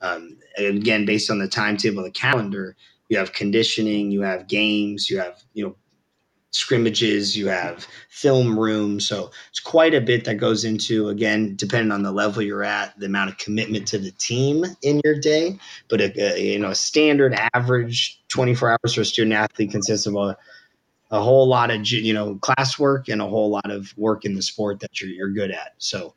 Um, 0.00 0.38
again, 0.56 1.04
based 1.04 1.30
on 1.30 1.38
the 1.38 1.48
timetable 1.48 2.02
the 2.02 2.10
calendar, 2.10 2.76
you 3.10 3.18
have 3.18 3.34
conditioning, 3.34 4.10
you 4.10 4.22
have 4.22 4.48
games, 4.48 5.10
you 5.10 5.18
have, 5.18 5.42
you 5.52 5.66
know, 5.66 5.76
scrimmages, 6.52 7.36
you 7.36 7.48
have 7.48 7.86
film 8.10 8.58
rooms. 8.58 9.06
So 9.08 9.30
it's 9.48 9.58
quite 9.60 9.94
a 9.94 10.00
bit 10.00 10.24
that 10.26 10.34
goes 10.34 10.64
into, 10.64 11.08
again, 11.08 11.56
depending 11.56 11.90
on 11.90 12.02
the 12.02 12.12
level 12.12 12.42
you're 12.42 12.62
at, 12.62 12.98
the 13.00 13.06
amount 13.06 13.30
of 13.30 13.38
commitment 13.38 13.88
to 13.88 13.98
the 13.98 14.12
team 14.12 14.64
in 14.82 15.00
your 15.02 15.18
day. 15.18 15.58
But 15.88 16.00
a, 16.02 16.36
a 16.36 16.52
you 16.52 16.58
know, 16.58 16.70
a 16.70 16.74
standard 16.74 17.34
average 17.54 18.22
24 18.28 18.70
hours 18.70 18.94
for 18.94 19.00
a 19.00 19.04
student 19.04 19.34
athlete 19.34 19.70
consists 19.70 20.06
of 20.06 20.14
a, 20.14 20.36
a 21.10 21.20
whole 21.20 21.46
lot 21.46 21.70
of 21.70 21.86
you 21.90 22.14
know 22.14 22.36
classwork 22.36 23.08
and 23.08 23.20
a 23.20 23.26
whole 23.26 23.50
lot 23.50 23.70
of 23.70 23.92
work 23.96 24.24
in 24.24 24.34
the 24.34 24.42
sport 24.42 24.80
that 24.80 25.00
you're, 25.00 25.10
you're 25.10 25.30
good 25.30 25.50
at. 25.50 25.74
So 25.78 26.14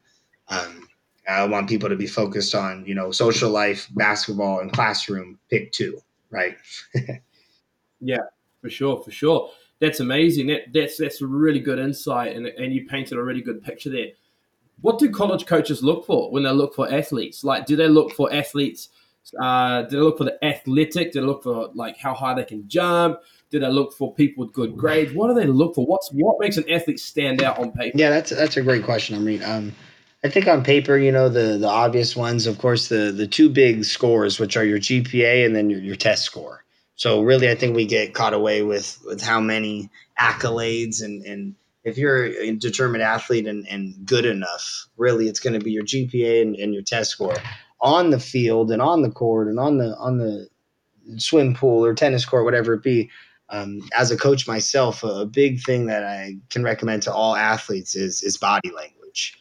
um, 0.50 0.88
I 1.28 1.46
want 1.46 1.70
people 1.70 1.90
to 1.90 1.96
be 1.96 2.08
focused 2.08 2.54
on 2.54 2.86
you 2.86 2.96
know 2.96 3.12
social 3.12 3.50
life, 3.50 3.90
basketball, 3.94 4.60
and 4.60 4.72
classroom. 4.72 5.40
Pick 5.50 5.72
two, 5.72 6.00
right? 6.30 6.58
yeah, 8.02 8.20
for 8.62 8.70
sure, 8.70 9.02
for 9.02 9.12
sure 9.12 9.50
that's 9.86 10.00
amazing. 10.00 10.48
That 10.48 10.74
that's 10.74 10.98
that's 10.98 11.22
a 11.22 11.28
really 11.28 11.60
good 11.60 11.80
insight, 11.80 12.36
and 12.36 12.48
and 12.48 12.74
you 12.74 12.86
painted 12.86 13.18
a 13.18 13.24
really 13.24 13.42
good 13.42 13.64
picture 13.64 13.90
there. 13.90 14.08
What 14.82 15.00
do 15.00 15.10
college 15.10 15.46
coaches 15.46 15.84
look 15.84 16.06
for 16.06 16.32
when 16.32 16.44
they 16.44 16.52
look 16.52 16.76
for 16.76 16.92
athletes? 16.92 17.44
Like, 17.44 17.66
do 17.66 17.76
they 17.76 17.88
look 17.88 18.12
for 18.12 18.34
athletes? 18.34 18.90
Uh, 19.40 19.84
do 19.84 19.98
they 19.98 20.02
look 20.02 20.18
for 20.18 20.26
the 20.26 20.44
athletic? 20.46 21.12
Do 21.12 21.22
they 21.22 21.26
look 21.26 21.44
for 21.44 21.70
like 21.74 21.98
how 21.98 22.14
high 22.14 22.34
they 22.34 22.44
can 22.44 22.68
jump? 22.68 23.20
Do 23.50 23.60
they 23.60 23.70
look 23.70 23.94
for 23.94 24.14
people 24.14 24.46
with 24.46 24.54
good 24.54 24.76
grades? 24.76 25.14
What 25.14 25.28
do 25.28 25.34
they 25.34 25.48
look 25.48 25.76
for? 25.76 25.86
What's 25.86 26.10
what 26.12 26.38
makes 26.40 26.58
an 26.58 26.70
athlete 26.70 27.00
stand 27.00 27.42
out 27.42 27.60
on 27.60 27.72
paper? 27.72 27.98
Yeah, 27.98 28.10
that's 28.10 28.32
that's 28.32 28.58
a 28.58 28.62
great 28.62 28.84
question. 28.84 29.16
I 29.16 29.20
mean, 29.20 29.44
um, 29.44 29.72
I 30.24 30.30
think 30.30 30.48
on 30.48 30.64
paper, 30.64 30.98
you 30.98 31.12
know, 31.12 31.30
the 31.30 31.58
the 31.58 31.68
obvious 31.68 32.16
ones, 32.16 32.48
of 32.48 32.58
course, 32.58 32.90
the 32.90 33.12
the 33.12 33.28
two 33.28 33.50
big 33.50 33.86
scores, 33.86 34.40
which 34.40 34.58
are 34.58 34.66
your 34.66 34.80
GPA 34.80 35.46
and 35.46 35.56
then 35.56 35.70
your, 35.70 35.80
your 35.80 35.96
test 35.96 36.24
score. 36.24 36.65
So 36.96 37.22
really, 37.22 37.50
I 37.50 37.56
think 37.56 37.76
we 37.76 37.86
get 37.86 38.14
caught 38.14 38.34
away 38.34 38.62
with 38.62 39.00
with 39.06 39.22
how 39.22 39.40
many 39.40 39.90
accolades 40.20 41.04
and 41.04 41.24
and 41.26 41.56
if 41.84 41.98
you're 41.98 42.26
a 42.26 42.52
determined 42.56 43.04
athlete 43.04 43.46
and, 43.48 43.66
and 43.68 43.94
good 44.06 44.26
enough, 44.26 44.88
really, 44.98 45.28
it's 45.28 45.40
going 45.40 45.58
to 45.58 45.64
be 45.64 45.72
your 45.72 45.84
GPA 45.84 46.42
and, 46.42 46.56
and 46.56 46.74
your 46.74 46.82
test 46.82 47.12
score 47.12 47.36
on 47.80 48.10
the 48.10 48.20
field 48.20 48.72
and 48.72 48.82
on 48.82 49.04
the 49.04 49.12
court 49.12 49.48
and 49.48 49.60
on 49.60 49.78
the 49.78 49.96
on 49.98 50.18
the 50.18 50.48
swim 51.18 51.54
pool 51.54 51.86
or 51.86 51.94
tennis 51.94 52.26
court, 52.26 52.44
whatever 52.46 52.74
it 52.74 52.84
be. 52.84 53.10
Um, 53.50 53.88
as 53.96 54.10
a 54.10 54.18
coach 54.18 54.48
myself, 54.48 55.04
a 55.04 55.28
big 55.28 55.62
thing 55.62 55.86
that 55.86 56.04
I 56.04 56.38
can 56.50 56.64
recommend 56.64 57.04
to 57.04 57.14
all 57.14 57.36
athletes 57.36 57.96
is 57.96 58.24
is 58.24 58.38
body 58.38 58.72
language. 58.76 59.38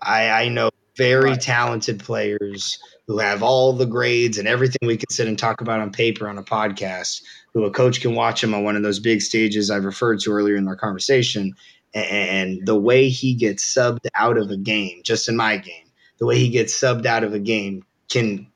I, 0.00 0.28
I 0.28 0.48
know 0.48 0.70
very 0.96 1.30
right. 1.30 1.40
talented 1.40 2.00
players 2.00 2.78
who 3.06 3.18
have 3.18 3.42
all 3.42 3.72
the 3.72 3.86
grades 3.86 4.38
and 4.38 4.48
everything 4.48 4.86
we 4.86 4.96
can 4.96 5.10
sit 5.10 5.28
and 5.28 5.38
talk 5.38 5.60
about 5.60 5.80
on 5.80 5.90
paper 5.90 6.28
on 6.28 6.38
a 6.38 6.42
podcast, 6.42 7.22
who 7.52 7.64
a 7.64 7.70
coach 7.70 8.00
can 8.00 8.14
watch 8.14 8.42
him 8.42 8.54
on 8.54 8.64
one 8.64 8.76
of 8.76 8.82
those 8.82 8.98
big 8.98 9.20
stages 9.20 9.70
I've 9.70 9.84
referred 9.84 10.20
to 10.20 10.32
earlier 10.32 10.56
in 10.56 10.66
our 10.68 10.76
conversation. 10.76 11.54
And 11.94 12.66
the 12.66 12.78
way 12.78 13.08
he 13.08 13.34
gets 13.34 13.72
subbed 13.72 14.06
out 14.14 14.38
of 14.38 14.50
a 14.50 14.56
game, 14.56 15.02
just 15.04 15.28
in 15.28 15.36
my 15.36 15.56
game, 15.58 15.86
the 16.18 16.26
way 16.26 16.38
he 16.38 16.48
gets 16.48 16.74
subbed 16.74 17.06
out 17.06 17.24
of 17.24 17.34
a 17.34 17.38
game 17.38 17.84
can 18.08 18.46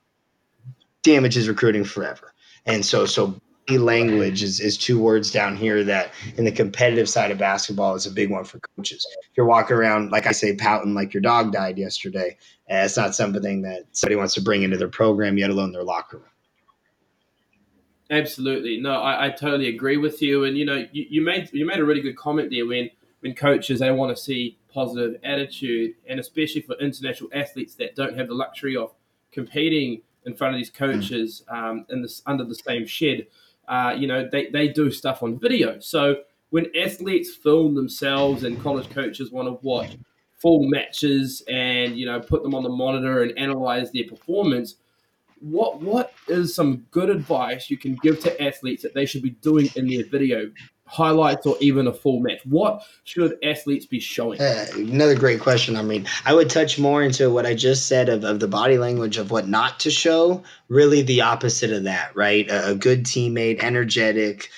damage 1.03 1.35
his 1.35 1.47
recruiting 1.47 1.83
forever. 1.83 2.33
And 2.65 2.85
so, 2.85 3.05
so 3.05 3.39
language 3.77 4.43
is, 4.43 4.59
is 4.59 4.77
two 4.77 4.99
words 4.99 5.31
down 5.31 5.55
here 5.55 5.83
that 5.83 6.11
in 6.37 6.45
the 6.45 6.51
competitive 6.51 7.07
side 7.07 7.31
of 7.31 7.37
basketball 7.37 7.95
is 7.95 8.05
a 8.05 8.11
big 8.11 8.31
one 8.31 8.43
for 8.43 8.59
coaches. 8.59 9.05
If 9.21 9.37
you're 9.37 9.45
walking 9.45 9.77
around, 9.77 10.11
like 10.11 10.27
I 10.27 10.31
say, 10.31 10.55
pouting 10.55 10.93
like 10.93 11.13
your 11.13 11.21
dog 11.21 11.51
died 11.51 11.77
yesterday, 11.77 12.37
uh, 12.69 12.85
it's 12.85 12.97
not 12.97 13.15
something 13.15 13.61
that 13.63 13.85
somebody 13.91 14.15
wants 14.15 14.33
to 14.35 14.41
bring 14.41 14.63
into 14.63 14.77
their 14.77 14.87
program, 14.87 15.37
yet 15.37 15.49
alone 15.49 15.71
their 15.71 15.83
locker 15.83 16.17
room. 16.17 16.25
Absolutely. 18.11 18.79
No, 18.81 18.93
I, 18.93 19.27
I 19.27 19.29
totally 19.29 19.67
agree 19.67 19.97
with 19.97 20.21
you. 20.21 20.43
And 20.43 20.57
you 20.57 20.65
know, 20.65 20.85
you, 20.91 21.05
you 21.09 21.21
made 21.21 21.49
you 21.53 21.65
made 21.65 21.79
a 21.79 21.85
really 21.85 22.01
good 22.01 22.17
comment 22.17 22.49
there 22.49 22.65
when 22.65 22.89
when 23.19 23.35
coaches 23.35 23.79
they 23.79 23.91
want 23.91 24.15
to 24.15 24.21
see 24.21 24.57
positive 24.73 25.19
attitude 25.23 25.93
and 26.07 26.19
especially 26.19 26.61
for 26.61 26.75
international 26.79 27.29
athletes 27.33 27.75
that 27.75 27.95
don't 27.95 28.17
have 28.17 28.27
the 28.27 28.33
luxury 28.33 28.75
of 28.75 28.93
competing 29.31 30.01
in 30.25 30.33
front 30.35 30.53
of 30.53 30.59
these 30.59 30.69
coaches 30.69 31.43
um, 31.49 31.85
in 31.89 32.01
this 32.01 32.21
under 32.25 32.43
the 32.43 32.55
same 32.55 32.85
shed 32.85 33.27
uh, 33.69 33.95
you 33.97 34.07
know, 34.07 34.27
they, 34.29 34.47
they 34.47 34.67
do 34.67 34.91
stuff 34.91 35.23
on 35.23 35.39
video. 35.39 35.79
So 35.79 36.17
when 36.49 36.65
athletes 36.75 37.33
film 37.35 37.75
themselves 37.75 38.43
and 38.43 38.61
college 38.61 38.89
coaches 38.89 39.31
want 39.31 39.47
to 39.47 39.65
watch 39.65 39.95
full 40.41 40.63
matches 40.63 41.43
and, 41.47 41.97
you 41.97 42.05
know, 42.05 42.19
put 42.19 42.43
them 42.43 42.55
on 42.55 42.63
the 42.63 42.69
monitor 42.69 43.21
and 43.21 43.37
analyze 43.37 43.91
their 43.91 44.05
performance, 44.05 44.75
what 45.41 45.81
what 45.81 46.13
is 46.27 46.53
some 46.53 46.85
good 46.91 47.09
advice 47.09 47.69
you 47.69 47.77
can 47.77 47.95
give 48.03 48.19
to 48.19 48.43
athletes 48.43 48.83
that 48.83 48.93
they 48.93 49.05
should 49.05 49.21
be 49.21 49.29
doing 49.29 49.69
in 49.75 49.87
their 49.87 50.05
video 50.05 50.51
highlights 50.89 51.45
or 51.45 51.55
even 51.61 51.87
a 51.87 51.93
full 51.93 52.19
match? 52.19 52.39
What 52.45 52.83
should 53.03 53.37
athletes 53.43 53.85
be 53.85 53.99
showing? 53.99 54.41
Uh, 54.41 54.65
another 54.75 55.15
great 55.15 55.39
question. 55.39 55.75
I 55.75 55.83
mean, 55.83 56.07
I 56.25 56.33
would 56.33 56.49
touch 56.49 56.79
more 56.79 57.03
into 57.03 57.29
what 57.29 57.45
I 57.45 57.53
just 57.53 57.85
said 57.85 58.09
of, 58.09 58.23
of 58.23 58.39
the 58.39 58.47
body 58.47 58.77
language 58.77 59.17
of 59.17 59.31
what 59.31 59.47
not 59.47 59.79
to 59.81 59.91
show. 59.91 60.43
Really, 60.67 61.01
the 61.01 61.21
opposite 61.21 61.71
of 61.71 61.83
that, 61.83 62.15
right? 62.15 62.49
A, 62.49 62.71
a 62.71 62.75
good 62.75 63.05
teammate, 63.05 63.63
energetic, 63.63 64.49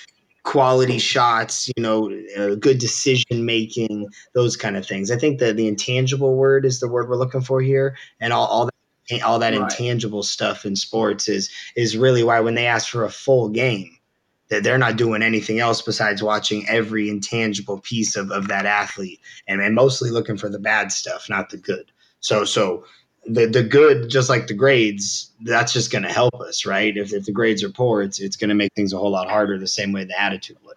quality 0.42 0.98
shots, 0.98 1.70
you 1.76 1.82
know, 1.82 2.10
uh, 2.36 2.54
good 2.56 2.78
decision 2.78 3.44
making, 3.44 4.08
those 4.34 4.56
kind 4.56 4.76
of 4.76 4.86
things. 4.86 5.10
I 5.10 5.18
think 5.18 5.38
that 5.40 5.56
the 5.56 5.68
intangible 5.68 6.34
word 6.34 6.64
is 6.64 6.80
the 6.80 6.88
word 6.88 7.08
we're 7.08 7.16
looking 7.16 7.42
for 7.42 7.60
here, 7.60 7.96
and 8.20 8.32
all, 8.32 8.46
all 8.46 8.64
that 8.66 8.72
all 9.24 9.40
that 9.40 9.52
right. 9.52 9.60
intangible 9.60 10.22
stuff 10.22 10.64
in 10.64 10.76
sports 10.76 11.28
is 11.28 11.50
is 11.76 11.96
really 11.96 12.22
why 12.22 12.40
when 12.40 12.54
they 12.54 12.66
ask 12.66 12.88
for 12.88 13.04
a 13.04 13.10
full 13.10 13.48
game 13.48 13.98
that 14.52 14.62
they're 14.62 14.76
not 14.76 14.96
doing 14.96 15.22
anything 15.22 15.60
else 15.60 15.80
besides 15.80 16.22
watching 16.22 16.68
every 16.68 17.08
intangible 17.08 17.80
piece 17.80 18.16
of, 18.16 18.30
of 18.30 18.48
that 18.48 18.66
athlete 18.66 19.18
and, 19.48 19.62
and 19.62 19.74
mostly 19.74 20.10
looking 20.10 20.36
for 20.36 20.50
the 20.50 20.58
bad 20.58 20.92
stuff, 20.92 21.26
not 21.30 21.48
the 21.48 21.56
good. 21.56 21.90
So, 22.20 22.44
so 22.44 22.84
the, 23.24 23.46
the 23.46 23.62
good, 23.62 24.10
just 24.10 24.28
like 24.28 24.48
the 24.48 24.54
grades, 24.54 25.30
that's 25.40 25.72
just 25.72 25.90
going 25.90 26.02
to 26.04 26.12
help 26.12 26.34
us, 26.34 26.66
right? 26.66 26.94
If, 26.94 27.14
if 27.14 27.24
the 27.24 27.32
grades 27.32 27.64
are 27.64 27.70
poor, 27.70 28.02
it's, 28.02 28.20
it's 28.20 28.36
going 28.36 28.50
to 28.50 28.54
make 28.54 28.74
things 28.74 28.92
a 28.92 28.98
whole 28.98 29.12
lot 29.12 29.30
harder 29.30 29.58
the 29.58 29.66
same 29.66 29.90
way 29.90 30.04
the 30.04 30.20
attitude 30.20 30.58
would. 30.66 30.76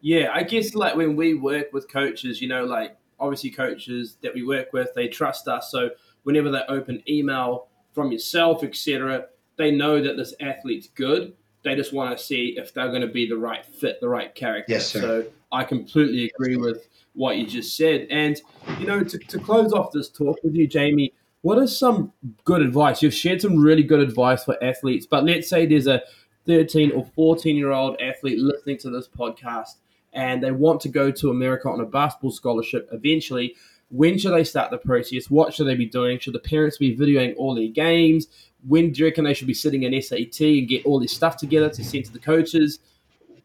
Yeah, 0.00 0.30
I 0.34 0.42
guess 0.42 0.74
like 0.74 0.96
when 0.96 1.14
we 1.14 1.34
work 1.34 1.72
with 1.72 1.88
coaches, 1.88 2.42
you 2.42 2.48
know, 2.48 2.64
like 2.64 2.96
obviously 3.20 3.50
coaches 3.50 4.16
that 4.22 4.34
we 4.34 4.42
work 4.42 4.72
with, 4.72 4.88
they 4.96 5.06
trust 5.06 5.46
us. 5.46 5.70
So 5.70 5.90
whenever 6.24 6.50
they 6.50 6.62
open 6.68 7.04
email 7.08 7.68
from 7.92 8.10
yourself, 8.10 8.64
etc., 8.64 9.26
they 9.54 9.70
know 9.70 10.02
that 10.02 10.16
this 10.16 10.34
athlete's 10.40 10.88
good 10.88 11.34
they 11.68 11.74
just 11.74 11.92
want 11.92 12.16
to 12.16 12.22
see 12.22 12.54
if 12.56 12.72
they're 12.74 12.88
going 12.88 13.02
to 13.02 13.06
be 13.06 13.28
the 13.28 13.36
right 13.36 13.64
fit, 13.64 14.00
the 14.00 14.08
right 14.08 14.34
character. 14.34 14.72
Yes, 14.72 14.88
sir. 14.88 15.00
So 15.00 15.26
I 15.52 15.64
completely 15.64 16.30
agree 16.34 16.56
with 16.56 16.88
what 17.14 17.36
you 17.36 17.46
just 17.46 17.76
said. 17.76 18.06
And, 18.10 18.40
you 18.78 18.86
know, 18.86 19.02
to, 19.02 19.18
to 19.18 19.38
close 19.38 19.72
off 19.72 19.92
this 19.92 20.08
talk 20.08 20.38
with 20.42 20.54
you, 20.54 20.66
Jamie, 20.66 21.12
what 21.42 21.58
is 21.58 21.76
some 21.78 22.12
good 22.44 22.62
advice? 22.62 23.02
You've 23.02 23.14
shared 23.14 23.40
some 23.40 23.58
really 23.58 23.82
good 23.82 24.00
advice 24.00 24.44
for 24.44 24.62
athletes, 24.62 25.06
but 25.06 25.24
let's 25.24 25.48
say 25.48 25.66
there's 25.66 25.86
a 25.86 26.02
13 26.46 26.92
or 26.92 27.04
14 27.14 27.56
year 27.56 27.72
old 27.72 28.00
athlete 28.00 28.38
listening 28.38 28.78
to 28.78 28.90
this 28.90 29.08
podcast 29.08 29.76
and 30.12 30.42
they 30.42 30.50
want 30.50 30.80
to 30.80 30.88
go 30.88 31.10
to 31.10 31.30
America 31.30 31.68
on 31.68 31.80
a 31.80 31.84
basketball 31.84 32.30
scholarship 32.30 32.88
eventually. 32.92 33.54
When 33.90 34.18
should 34.18 34.32
they 34.32 34.44
start 34.44 34.70
the 34.70 34.78
process? 34.78 35.30
What 35.30 35.54
should 35.54 35.66
they 35.66 35.74
be 35.74 35.86
doing? 35.86 36.18
Should 36.18 36.34
the 36.34 36.40
parents 36.40 36.76
be 36.76 36.96
videoing 36.96 37.34
all 37.36 37.54
their 37.54 37.68
games? 37.68 38.26
when 38.66 38.92
do 38.92 39.00
you 39.00 39.06
reckon 39.06 39.24
they 39.24 39.34
should 39.34 39.46
be 39.46 39.54
sitting 39.54 39.84
in 39.84 40.00
SAT 40.02 40.40
and 40.40 40.68
get 40.68 40.84
all 40.84 40.98
this 40.98 41.12
stuff 41.12 41.36
together 41.36 41.68
to 41.70 41.84
send 41.84 42.04
to 42.06 42.12
the 42.12 42.18
coaches? 42.18 42.80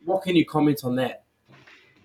What 0.06 0.24
can 0.24 0.36
you 0.36 0.46
comment 0.46 0.82
on 0.84 0.96
that? 0.96 1.24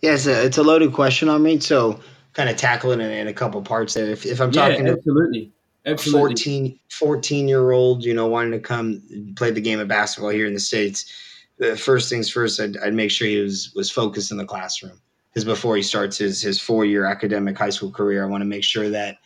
Yeah, 0.02 0.14
it's 0.14 0.26
a, 0.26 0.44
it's 0.44 0.58
a 0.58 0.62
loaded 0.62 0.92
question 0.92 1.28
on 1.28 1.42
me. 1.42 1.58
So 1.60 2.00
kind 2.34 2.48
of 2.48 2.56
tackling 2.56 3.00
it 3.00 3.10
in 3.10 3.26
a 3.26 3.32
couple 3.32 3.60
parts 3.62 3.94
there. 3.94 4.06
If, 4.06 4.26
if 4.26 4.40
I'm 4.40 4.52
yeah, 4.52 4.68
talking 4.68 4.88
absolutely. 4.88 5.52
Absolutely. 5.86 6.34
14, 6.34 6.78
14 6.90 7.48
year 7.48 7.70
old, 7.70 8.04
you 8.04 8.12
know, 8.12 8.26
wanting 8.26 8.52
to 8.52 8.60
come 8.60 9.02
play 9.36 9.50
the 9.50 9.60
game 9.60 9.80
of 9.80 9.88
basketball 9.88 10.30
here 10.30 10.46
in 10.46 10.52
the 10.52 10.60
States, 10.60 11.10
the 11.56 11.76
first 11.76 12.10
things 12.10 12.28
first, 12.28 12.60
I'd, 12.60 12.76
I'd 12.78 12.94
make 12.94 13.10
sure 13.10 13.26
he 13.26 13.38
was, 13.38 13.72
was 13.74 13.90
focused 13.90 14.30
in 14.30 14.36
the 14.36 14.44
classroom. 14.44 15.00
Before 15.44 15.76
he 15.76 15.82
starts 15.82 16.18
his, 16.18 16.40
his 16.40 16.60
four 16.60 16.84
year 16.84 17.04
academic 17.04 17.56
high 17.56 17.70
school 17.70 17.90
career, 17.90 18.24
I 18.24 18.28
want 18.28 18.42
to 18.42 18.46
make 18.48 18.64
sure 18.64 18.88
that 18.90 19.18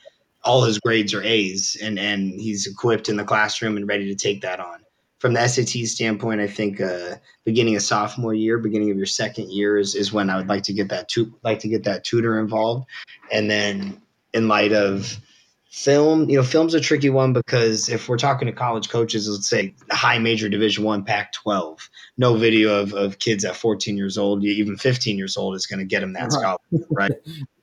all 0.45 0.63
his 0.63 0.79
grades 0.79 1.15
are 1.15 1.23
A's 1.23 1.77
and 1.83 1.99
and 1.99 2.41
he's 2.41 2.67
equipped 2.67 3.09
in 3.09 3.17
the 3.17 3.25
classroom 3.25 3.77
and 3.77 3.87
ready 3.87 4.07
to 4.09 4.15
take 4.15 4.41
that 4.43 4.61
on. 4.61 4.81
From 5.19 5.35
the 5.35 5.47
SAT 5.47 5.87
standpoint, 5.87 6.41
I 6.41 6.49
think 6.49 6.81
uh, 6.81 7.15
beginning 7.45 7.77
of 7.77 7.83
sophomore 7.83 8.35
year, 8.35 8.59
beginning 8.59 8.91
of 8.91 8.97
your 8.97 9.07
second 9.07 9.53
year 9.53 9.79
is, 9.79 9.95
is 9.95 10.13
when 10.13 10.29
I 10.29 10.37
would 10.37 10.49
like 10.49 10.65
to 10.65 10.73
get 10.73 10.89
that 10.89 11.09
tu- 11.09 11.33
like 11.45 11.61
to 11.61 11.69
get 11.69 11.85
that 11.85 12.03
tutor 12.03 12.41
involved, 12.41 12.87
and 13.31 13.49
then 13.49 14.03
in 14.35 14.49
light 14.49 14.73
of 14.73 15.17
film, 15.73 16.29
you 16.29 16.37
know, 16.37 16.43
film's 16.43 16.75
a 16.75 16.81
tricky 16.81 17.09
one 17.09 17.33
because 17.33 17.89
if 17.89 18.07
we're 18.07 18.19
talking 18.19 18.45
to 18.45 18.53
college 18.53 18.91
coaches, 18.91 19.27
let's 19.27 19.49
say 19.49 19.75
high 19.91 20.19
major 20.19 20.49
Division 20.51 20.85
One, 20.85 21.03
Pac-12, 21.03 21.89
no 22.19 22.37
video 22.37 22.79
of, 22.79 22.93
of 22.93 23.19
kids 23.19 23.43
at 23.43 23.57
14 23.57 23.97
years 23.97 24.19
old, 24.19 24.45
even 24.45 24.77
15 24.77 25.17
years 25.17 25.35
old 25.35 25.57
is 25.57 25.67
going 25.67 25.79
to 25.79 25.87
get 25.87 26.01
them 26.01 26.13
that 26.13 26.31
scholarship, 26.31 26.87
right? 26.91 27.13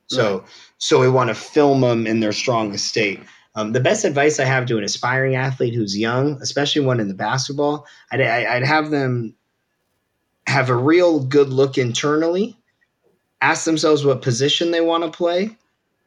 So, 0.07 0.43
so 0.79 0.99
we 0.99 1.07
want 1.07 1.27
to 1.27 1.35
film 1.35 1.81
them 1.81 2.07
in 2.07 2.19
their 2.19 2.31
strongest 2.31 2.87
state. 2.87 3.21
Um, 3.53 3.73
the 3.73 3.79
best 3.79 4.03
advice 4.05 4.39
I 4.39 4.45
have 4.45 4.65
to 4.65 4.77
an 4.79 4.83
aspiring 4.83 5.35
athlete 5.35 5.75
who's 5.75 5.95
young, 5.95 6.41
especially 6.41 6.83
one 6.83 6.99
in 6.99 7.09
the 7.09 7.13
basketball, 7.13 7.85
I'd, 8.11 8.21
I'd 8.21 8.65
have 8.65 8.89
them 8.89 9.35
have 10.47 10.71
a 10.71 10.75
real 10.75 11.19
good 11.19 11.49
look 11.49 11.77
internally, 11.77 12.57
ask 13.39 13.65
themselves 13.65 14.03
what 14.03 14.23
position 14.23 14.71
they 14.71 14.81
want 14.81 15.03
to 15.03 15.15
play, 15.15 15.55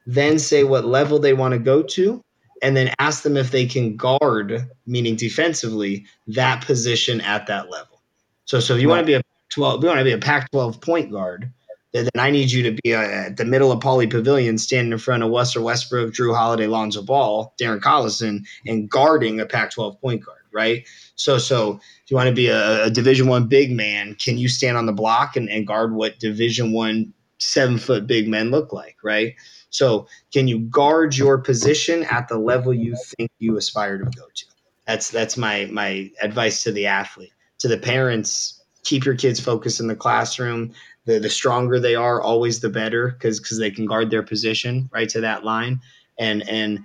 then 0.06 0.38
say 0.38 0.64
what 0.64 0.84
level 0.84 1.18
they 1.18 1.34
want 1.34 1.52
to 1.52 1.58
go 1.58 1.82
to, 1.82 2.22
and 2.62 2.76
then 2.76 2.92
ask 2.98 3.22
them 3.22 3.36
if 3.36 3.50
they 3.50 3.66
can 3.66 3.96
guard, 3.96 4.68
meaning 4.86 5.16
defensively, 5.16 6.04
that 6.28 6.64
position 6.64 7.20
at 7.20 7.46
that 7.46 7.70
level. 7.70 8.00
So, 8.44 8.60
so 8.60 8.74
if 8.74 8.82
you 8.82 8.88
right. 8.88 8.96
want 8.96 9.06
to 9.06 9.10
be 9.10 9.14
a 9.14 9.22
12, 9.50 9.82
we 9.82 9.88
want 9.88 9.98
to 9.98 10.04
be 10.04 10.12
a 10.12 10.18
Pac-12 10.18 10.80
point 10.80 11.10
guard 11.10 11.52
then 11.92 12.08
I 12.18 12.30
need 12.30 12.50
you 12.50 12.62
to 12.62 12.78
be 12.82 12.94
uh, 12.94 13.02
at 13.02 13.36
the 13.36 13.44
middle 13.44 13.70
of 13.70 13.80
Pauley 13.80 14.10
Pavilion, 14.10 14.58
standing 14.58 14.92
in 14.92 14.98
front 14.98 15.22
of 15.22 15.30
Russell 15.30 15.64
Westbrook, 15.64 16.12
Jrue 16.14 16.34
Holiday, 16.34 16.66
Lonzo 16.66 17.02
Ball, 17.02 17.54
Darren 17.60 17.80
Collison, 17.80 18.46
and 18.66 18.88
guarding 18.88 19.40
a 19.40 19.46
Pac-12 19.46 20.00
point 20.00 20.24
guard, 20.24 20.40
right? 20.52 20.86
So, 21.16 21.38
so 21.38 21.80
if 22.04 22.10
you 22.10 22.16
want 22.16 22.28
to 22.28 22.34
be 22.34 22.48
a, 22.48 22.86
a 22.86 22.90
Division 22.90 23.28
One 23.28 23.46
big 23.46 23.70
man, 23.70 24.14
can 24.14 24.38
you 24.38 24.48
stand 24.48 24.76
on 24.76 24.86
the 24.86 24.92
block 24.92 25.36
and, 25.36 25.48
and 25.50 25.66
guard 25.66 25.94
what 25.94 26.18
Division 26.18 26.72
One 26.72 27.12
seven 27.38 27.76
foot 27.76 28.06
big 28.06 28.28
men 28.28 28.50
look 28.50 28.72
like, 28.72 28.96
right? 29.02 29.34
So, 29.72 30.06
can 30.32 30.46
you 30.48 30.60
guard 30.60 31.16
your 31.16 31.38
position 31.38 32.04
at 32.04 32.28
the 32.28 32.38
level 32.38 32.72
you 32.72 32.96
think 33.16 33.30
you 33.40 33.56
aspire 33.56 33.98
to 33.98 34.04
go 34.04 34.26
to? 34.34 34.46
That's 34.86 35.10
that's 35.10 35.36
my 35.36 35.68
my 35.72 36.10
advice 36.22 36.62
to 36.62 36.72
the 36.72 36.86
athlete. 36.86 37.32
To 37.58 37.68
the 37.68 37.78
parents, 37.78 38.62
keep 38.84 39.04
your 39.04 39.16
kids 39.16 39.40
focused 39.40 39.80
in 39.80 39.88
the 39.88 39.96
classroom 39.96 40.72
the 41.04 41.18
the 41.18 41.30
stronger 41.30 41.80
they 41.80 41.94
are, 41.94 42.20
always 42.20 42.60
the 42.60 42.68
better 42.68 43.08
because 43.08 43.40
because 43.40 43.58
they 43.58 43.70
can 43.70 43.86
guard 43.86 44.10
their 44.10 44.22
position 44.22 44.88
right 44.92 45.08
to 45.08 45.20
that 45.20 45.44
line. 45.44 45.80
And 46.18 46.48
and 46.48 46.80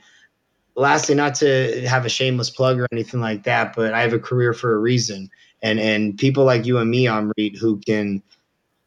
lastly, 0.76 1.16
not 1.16 1.36
to 1.36 1.88
have 1.88 2.06
a 2.06 2.10
shameless 2.10 2.50
plug 2.50 2.80
or 2.80 2.88
anything 2.92 3.20
like 3.20 3.44
that, 3.44 3.76
but 3.76 3.94
I 3.94 4.02
have 4.02 4.14
a 4.14 4.20
career 4.20 4.54
for 4.54 4.74
a 4.74 4.80
reason. 4.80 5.30
And 5.62 5.80
and 5.80 6.18
people 6.18 6.46
like 6.46 6.66
you 6.66 6.78
and 6.78 6.90
me, 6.90 7.06
Amrit, 7.06 7.58
who 7.58 7.80
can 7.80 8.24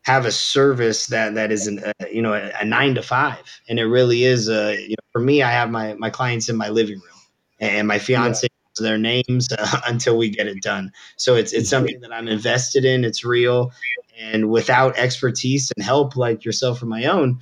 have 0.03 0.25
a 0.25 0.33
service 0.33 1.07
that 1.07 1.35
that 1.35 1.53
is 1.53 1.67
an, 1.67 1.83
a, 1.85 2.13
you 2.13 2.23
know 2.23 2.33
a, 2.33 2.51
a, 2.61 2.65
nine 2.65 2.95
to 2.95 3.03
five, 3.03 3.43
and 3.69 3.79
it 3.79 3.85
really 3.85 4.25
is 4.25 4.49
a 4.49 4.81
you 4.81 4.91
know 4.91 5.09
for 5.13 5.21
me, 5.21 5.43
I 5.43 5.51
have 5.51 5.71
my 5.71 5.95
my 5.95 6.11
clients 6.11 6.49
in 6.49 6.57
my 6.57 6.69
living 6.69 6.99
room, 6.99 7.21
and 7.61 7.89
my 7.89 7.99
fiance. 7.99 8.47
Yeah. 8.47 8.57
Their 8.79 8.99
names 8.99 9.49
uh, 9.59 9.81
until 9.87 10.17
we 10.17 10.31
get 10.31 10.47
it 10.47 10.63
done. 10.63 10.93
So 11.17 11.35
it's 11.35 11.53
it's 11.53 11.69
something 11.69 12.01
that 12.01 12.15
I'm 12.15 12.29
invested 12.29 12.85
in. 12.85 13.05
It's 13.05 13.25
real, 13.25 13.73
and 14.19 14.49
without 14.49 14.97
expertise 14.97 15.71
and 15.77 15.85
help 15.85 16.17
like 16.17 16.45
yourself 16.45 16.81
or 16.81 16.87
my 16.87 17.05
own, 17.05 17.41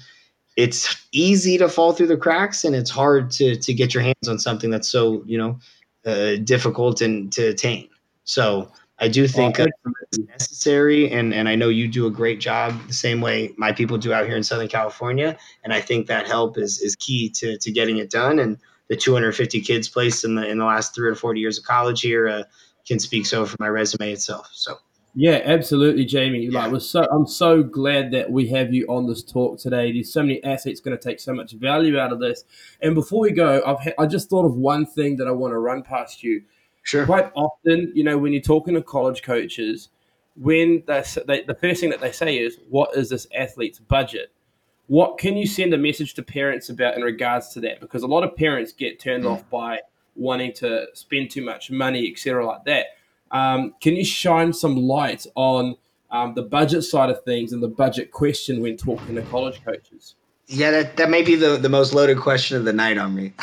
it's 0.59 1.07
easy 1.13 1.57
to 1.57 1.69
fall 1.69 1.93
through 1.93 2.09
the 2.09 2.17
cracks 2.17 2.65
and 2.65 2.75
it's 2.75 2.91
hard 2.91 3.31
to 3.31 3.55
to 3.57 3.73
get 3.73 3.95
your 3.95 4.03
hands 4.03 4.27
on 4.29 4.39
something 4.39 4.71
that's 4.71 4.89
so 4.89 5.23
you 5.25 5.39
know 5.39 5.59
uh, 6.05 6.35
difficult 6.43 7.01
and 7.01 7.33
to 7.33 7.49
attain 7.49 7.89
so 8.25 8.71
i 9.01 9.09
do 9.09 9.27
think 9.29 9.59
well, 9.59 9.69
it's 10.03 10.19
necessary 10.19 11.11
and 11.11 11.33
and 11.35 11.49
i 11.49 11.55
know 11.55 11.69
you 11.69 11.89
do 11.89 12.07
a 12.07 12.11
great 12.11 12.41
job 12.41 12.75
the 12.87 12.93
same 12.93 13.21
way 13.21 13.53
my 13.57 13.73
people 13.73 13.99
do 13.99 14.13
out 14.13 14.27
here 14.27 14.37
in 14.37 14.43
southern 14.43 14.69
california 14.69 15.37
and 15.65 15.73
i 15.73 15.81
think 15.81 16.07
that 16.07 16.27
help 16.27 16.59
is 16.59 16.81
is 16.81 16.97
key 16.97 17.29
to 17.29 17.59
to 17.59 17.71
getting 17.71 17.99
it 17.99 18.11
done 18.11 18.39
and 18.39 18.59
the 18.89 18.97
250 18.97 19.61
kids 19.61 19.89
placed 19.89 20.25
in 20.25 20.35
the 20.35 20.47
in 20.47 20.59
the 20.59 20.65
last 20.65 20.95
three 20.95 21.09
or 21.09 21.15
four 21.15 21.35
years 21.35 21.59
of 21.59 21.65
college 21.65 22.01
here 22.01 22.29
uh, 22.29 22.43
can 22.87 22.99
speak 22.99 23.27
so 23.27 23.45
for 23.45 23.57
my 23.61 23.69
resume 23.69 24.13
itself 24.13 24.49
so 24.53 24.79
yeah, 25.21 25.41
absolutely, 25.45 26.05
Jamie. 26.05 26.47
Yeah. 26.47 26.61
Like, 26.61 26.73
we're 26.73 26.79
so 26.79 27.05
I'm 27.11 27.27
so 27.27 27.65
glad 27.65 28.13
that 28.13 28.31
we 28.31 28.47
have 28.51 28.73
you 28.73 28.87
on 28.87 29.09
this 29.09 29.23
talk 29.25 29.59
today. 29.59 29.91
There's 29.91 30.13
so 30.13 30.23
many 30.23 30.43
assets 30.45 30.79
going 30.79 30.97
to 30.97 31.03
take 31.03 31.19
so 31.19 31.35
much 31.35 31.53
value 31.55 31.99
out 31.99 32.13
of 32.13 32.21
this. 32.21 32.45
And 32.81 32.95
before 32.95 33.23
we 33.23 33.33
go, 33.33 33.61
I've 33.67 33.81
ha- 33.81 33.95
I 33.99 34.07
just 34.07 34.31
thought 34.31 34.45
of 34.45 34.55
one 34.55 34.87
thing 34.87 35.17
that 35.17 35.27
I 35.27 35.33
want 35.33 35.53
to 35.53 35.59
run 35.59 35.83
past 35.83 36.23
you. 36.23 36.43
Sure. 36.89 37.05
Quite 37.05 37.31
often, 37.35 37.93
you 37.95 38.03
know, 38.03 38.19
when 38.19 38.33
you're 38.33 38.43
talking 38.43 38.75
to 38.75 38.83
college 38.83 39.23
coaches, 39.23 39.91
when 40.37 40.83
they, 40.87 41.05
they 41.27 41.43
the 41.43 41.55
first 41.55 41.81
thing 41.81 41.91
that 41.91 42.01
they 42.01 42.13
say 42.13 42.39
is, 42.39 42.59
"What 42.69 42.97
is 42.97 43.11
this 43.11 43.27
athlete's 43.37 43.79
budget?" 43.79 44.33
What 44.87 45.19
can 45.19 45.37
you 45.37 45.47
send 45.47 45.75
a 45.75 45.79
message 45.79 46.15
to 46.15 46.23
parents 46.23 46.71
about 46.71 46.97
in 46.97 47.03
regards 47.03 47.51
to 47.51 47.61
that? 47.61 47.81
Because 47.81 48.03
a 48.03 48.07
lot 48.07 48.25
of 48.25 48.35
parents 48.35 48.73
get 48.73 48.99
turned 48.99 49.25
mm. 49.25 49.33
off 49.33 49.49
by 49.51 49.81
wanting 50.17 50.55
to 50.55 50.87
spend 50.95 51.31
too 51.31 51.43
much 51.43 51.71
money, 51.71 52.11
etc., 52.11 52.47
like 52.47 52.65
that 52.65 52.87
um, 53.31 53.75
can 53.81 53.97
you 53.97 54.05
shine 54.05 54.53
some 54.53 54.77
light 54.77 55.27
on 55.35 55.77
um, 56.11 56.35
the 56.35 56.43
budget 56.43 56.85
side 56.85 57.11
of 57.11 57.23
things 57.25 57.53
and 57.53 57.63
the 57.63 57.69
budget 57.69 58.11
question 58.11 58.61
when 58.61 58.77
talking 58.77 59.15
to 59.15 59.23
college 59.23 59.63
coaches? 59.65 60.15
Yeah, 60.47 60.71
that, 60.71 60.97
that 60.97 61.11
may 61.11 61.23
be 61.23 61.35
the, 61.35 61.57
the 61.57 61.69
most 61.69 61.93
loaded 61.93 62.19
question 62.19 62.57
of 62.57 62.65
the 62.65 62.73
night 62.73 62.99
on 62.99 63.15
me. 63.15 63.33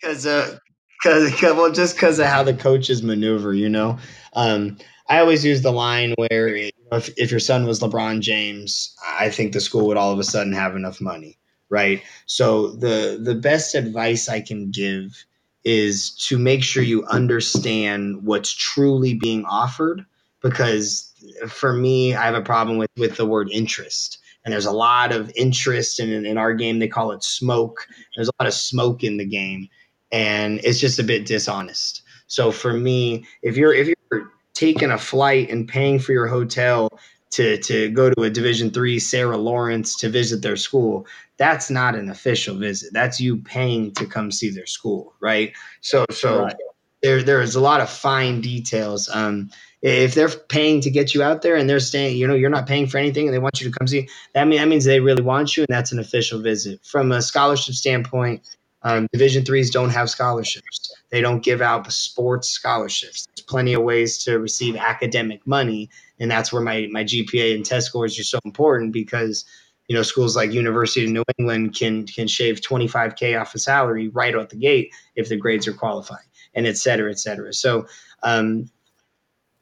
Because, 0.00 0.26
uh, 0.26 0.56
cause, 1.02 1.30
cause, 1.40 1.54
well, 1.54 1.72
just 1.72 1.96
because 1.96 2.18
of 2.18 2.26
how 2.26 2.42
the 2.42 2.54
coaches 2.54 3.02
maneuver, 3.02 3.54
you 3.54 3.68
know. 3.68 3.98
Um, 4.34 4.78
I 5.08 5.20
always 5.20 5.44
use 5.44 5.62
the 5.62 5.72
line 5.72 6.14
where 6.16 6.48
if, 6.48 7.10
if 7.16 7.30
your 7.30 7.40
son 7.40 7.66
was 7.66 7.80
LeBron 7.80 8.20
James, 8.20 8.94
I 9.18 9.30
think 9.30 9.52
the 9.52 9.60
school 9.60 9.86
would 9.86 9.96
all 9.96 10.12
of 10.12 10.18
a 10.18 10.24
sudden 10.24 10.52
have 10.52 10.76
enough 10.76 11.00
money, 11.00 11.38
right? 11.70 12.02
So 12.26 12.72
the 12.72 13.18
the 13.22 13.34
best 13.34 13.74
advice 13.74 14.28
I 14.28 14.40
can 14.40 14.70
give 14.70 15.24
is 15.64 16.10
to 16.28 16.38
make 16.38 16.62
sure 16.62 16.82
you 16.82 17.04
understand 17.06 18.22
what's 18.22 18.52
truly 18.52 19.14
being 19.14 19.44
offered 19.44 20.04
because 20.40 21.12
for 21.48 21.72
me 21.72 22.14
i 22.14 22.24
have 22.24 22.34
a 22.34 22.42
problem 22.42 22.78
with 22.78 22.90
with 22.96 23.16
the 23.16 23.26
word 23.26 23.50
interest 23.50 24.18
and 24.44 24.52
there's 24.52 24.66
a 24.66 24.72
lot 24.72 25.12
of 25.12 25.30
interest 25.36 25.98
in 26.00 26.24
in 26.24 26.38
our 26.38 26.54
game 26.54 26.78
they 26.78 26.88
call 26.88 27.10
it 27.10 27.22
smoke 27.22 27.86
there's 28.14 28.28
a 28.28 28.42
lot 28.42 28.46
of 28.46 28.54
smoke 28.54 29.02
in 29.02 29.16
the 29.16 29.26
game 29.26 29.68
and 30.10 30.60
it's 30.64 30.80
just 30.80 30.98
a 30.98 31.04
bit 31.04 31.26
dishonest 31.26 32.02
so 32.26 32.50
for 32.50 32.72
me 32.72 33.26
if 33.42 33.56
you're 33.56 33.74
if 33.74 33.88
you're 33.88 34.30
taking 34.54 34.90
a 34.90 34.98
flight 34.98 35.50
and 35.50 35.68
paying 35.68 35.98
for 35.98 36.12
your 36.12 36.26
hotel 36.26 36.88
to 37.30 37.58
to 37.58 37.90
go 37.90 38.10
to 38.10 38.22
a 38.22 38.30
division 38.30 38.70
3 38.70 38.98
Sarah 38.98 39.36
Lawrence 39.36 39.96
to 39.96 40.08
visit 40.08 40.42
their 40.42 40.56
school 40.56 41.06
that's 41.38 41.70
not 41.70 41.94
an 41.94 42.10
official 42.10 42.56
visit. 42.56 42.92
That's 42.92 43.20
you 43.20 43.38
paying 43.38 43.94
to 43.94 44.06
come 44.06 44.30
see 44.30 44.50
their 44.50 44.66
school, 44.66 45.14
right? 45.20 45.52
So 45.80 46.04
so 46.10 46.42
right. 46.42 46.56
there 47.02 47.22
there's 47.22 47.54
a 47.54 47.60
lot 47.60 47.80
of 47.80 47.88
fine 47.88 48.40
details. 48.40 49.08
Um, 49.08 49.50
if 49.80 50.14
they're 50.14 50.28
paying 50.28 50.80
to 50.80 50.90
get 50.90 51.14
you 51.14 51.22
out 51.22 51.42
there 51.42 51.54
and 51.54 51.70
they're 51.70 51.78
staying, 51.78 52.16
you 52.16 52.26
know, 52.26 52.34
you're 52.34 52.50
not 52.50 52.66
paying 52.66 52.88
for 52.88 52.98
anything 52.98 53.28
and 53.28 53.34
they 53.34 53.38
want 53.38 53.60
you 53.60 53.70
to 53.70 53.78
come 53.78 53.86
see, 53.86 54.08
that 54.34 54.48
mean 54.48 54.58
that 54.58 54.66
means 54.66 54.84
they 54.84 55.00
really 55.00 55.22
want 55.22 55.56
you 55.56 55.62
and 55.62 55.74
that's 55.74 55.92
an 55.92 56.00
official 56.00 56.42
visit. 56.42 56.84
From 56.84 57.12
a 57.12 57.22
scholarship 57.22 57.76
standpoint, 57.76 58.42
um, 58.82 59.08
Division 59.12 59.44
threes 59.44 59.70
don't 59.70 59.90
have 59.90 60.08
scholarships. 60.08 60.94
They 61.10 61.20
don't 61.20 61.42
give 61.42 61.60
out 61.60 61.84
the 61.84 61.90
sports 61.90 62.48
scholarships. 62.48 63.26
There's 63.26 63.44
plenty 63.44 63.74
of 63.74 63.82
ways 63.82 64.18
to 64.24 64.38
receive 64.38 64.76
academic 64.76 65.46
money, 65.46 65.90
and 66.20 66.30
that's 66.30 66.52
where 66.52 66.62
my 66.62 66.88
my 66.90 67.04
GPA 67.04 67.54
and 67.54 67.64
test 67.64 67.86
scores 67.86 68.18
are 68.18 68.24
so 68.24 68.38
important 68.44 68.92
because 68.92 69.44
you 69.88 69.96
know 69.96 70.02
schools 70.02 70.36
like 70.36 70.52
University 70.52 71.04
of 71.04 71.10
New 71.10 71.24
England 71.38 71.74
can 71.76 72.06
can 72.06 72.28
shave 72.28 72.60
25k 72.60 73.40
off 73.40 73.54
a 73.54 73.58
salary 73.58 74.08
right 74.08 74.34
out 74.34 74.50
the 74.50 74.56
gate 74.56 74.92
if 75.16 75.28
the 75.28 75.36
grades 75.36 75.66
are 75.66 75.72
qualifying, 75.72 76.26
and 76.54 76.66
et 76.66 76.76
cetera, 76.76 77.10
et 77.10 77.18
cetera. 77.18 77.52
So. 77.52 77.86
Um, 78.24 78.68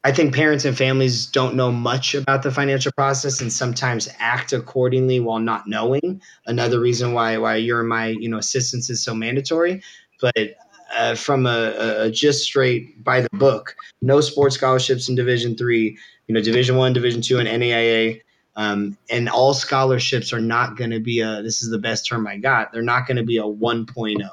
I 0.07 0.13
think 0.13 0.33
parents 0.33 0.63
and 0.63 0.77
families 0.77 1.25
don't 1.25 1.55
know 1.55 1.69
much 1.69 2.15
about 2.15 2.41
the 2.41 2.49
financial 2.49 2.93
process 2.93 3.41
and 3.41 3.51
sometimes 3.51 4.07
act 4.19 4.53
accordingly 4.53 5.19
while 5.19 5.39
not 5.39 5.67
knowing. 5.67 6.21
Another 6.45 6.79
reason 6.79 7.11
why 7.11 7.35
why 7.35 7.57
your 7.57 7.81
and 7.81 7.89
my 7.89 8.07
you 8.17 8.29
know 8.29 8.37
assistance 8.37 8.89
is 8.89 9.03
so 9.03 9.13
mandatory. 9.13 9.81
But 10.21 10.55
uh, 10.95 11.15
from 11.15 11.45
a, 11.45 12.05
a, 12.05 12.09
just 12.09 12.45
straight 12.45 13.03
by 13.03 13.19
the 13.19 13.27
book, 13.33 13.75
no 14.01 14.21
sports 14.21 14.55
scholarships 14.55 15.09
in 15.09 15.15
Division 15.15 15.57
three. 15.57 15.97
You 16.27 16.35
know, 16.35 16.41
Division 16.41 16.77
one, 16.77 16.93
Division 16.93 17.21
two, 17.21 17.39
and 17.39 17.49
NAIA. 17.49 18.21
Um, 18.55 18.97
and 19.09 19.27
all 19.27 19.53
scholarships 19.53 20.31
are 20.31 20.39
not 20.39 20.77
going 20.77 20.91
to 20.91 21.01
be 21.01 21.19
a, 21.19 21.43
this 21.43 21.61
is 21.61 21.69
the 21.69 21.79
best 21.79 22.07
term 22.07 22.25
I 22.25 22.37
got, 22.37 22.71
they're 22.71 22.81
not 22.81 23.07
going 23.07 23.17
to 23.17 23.23
be 23.23 23.37
a 23.37 23.43
1.0. 23.43 24.29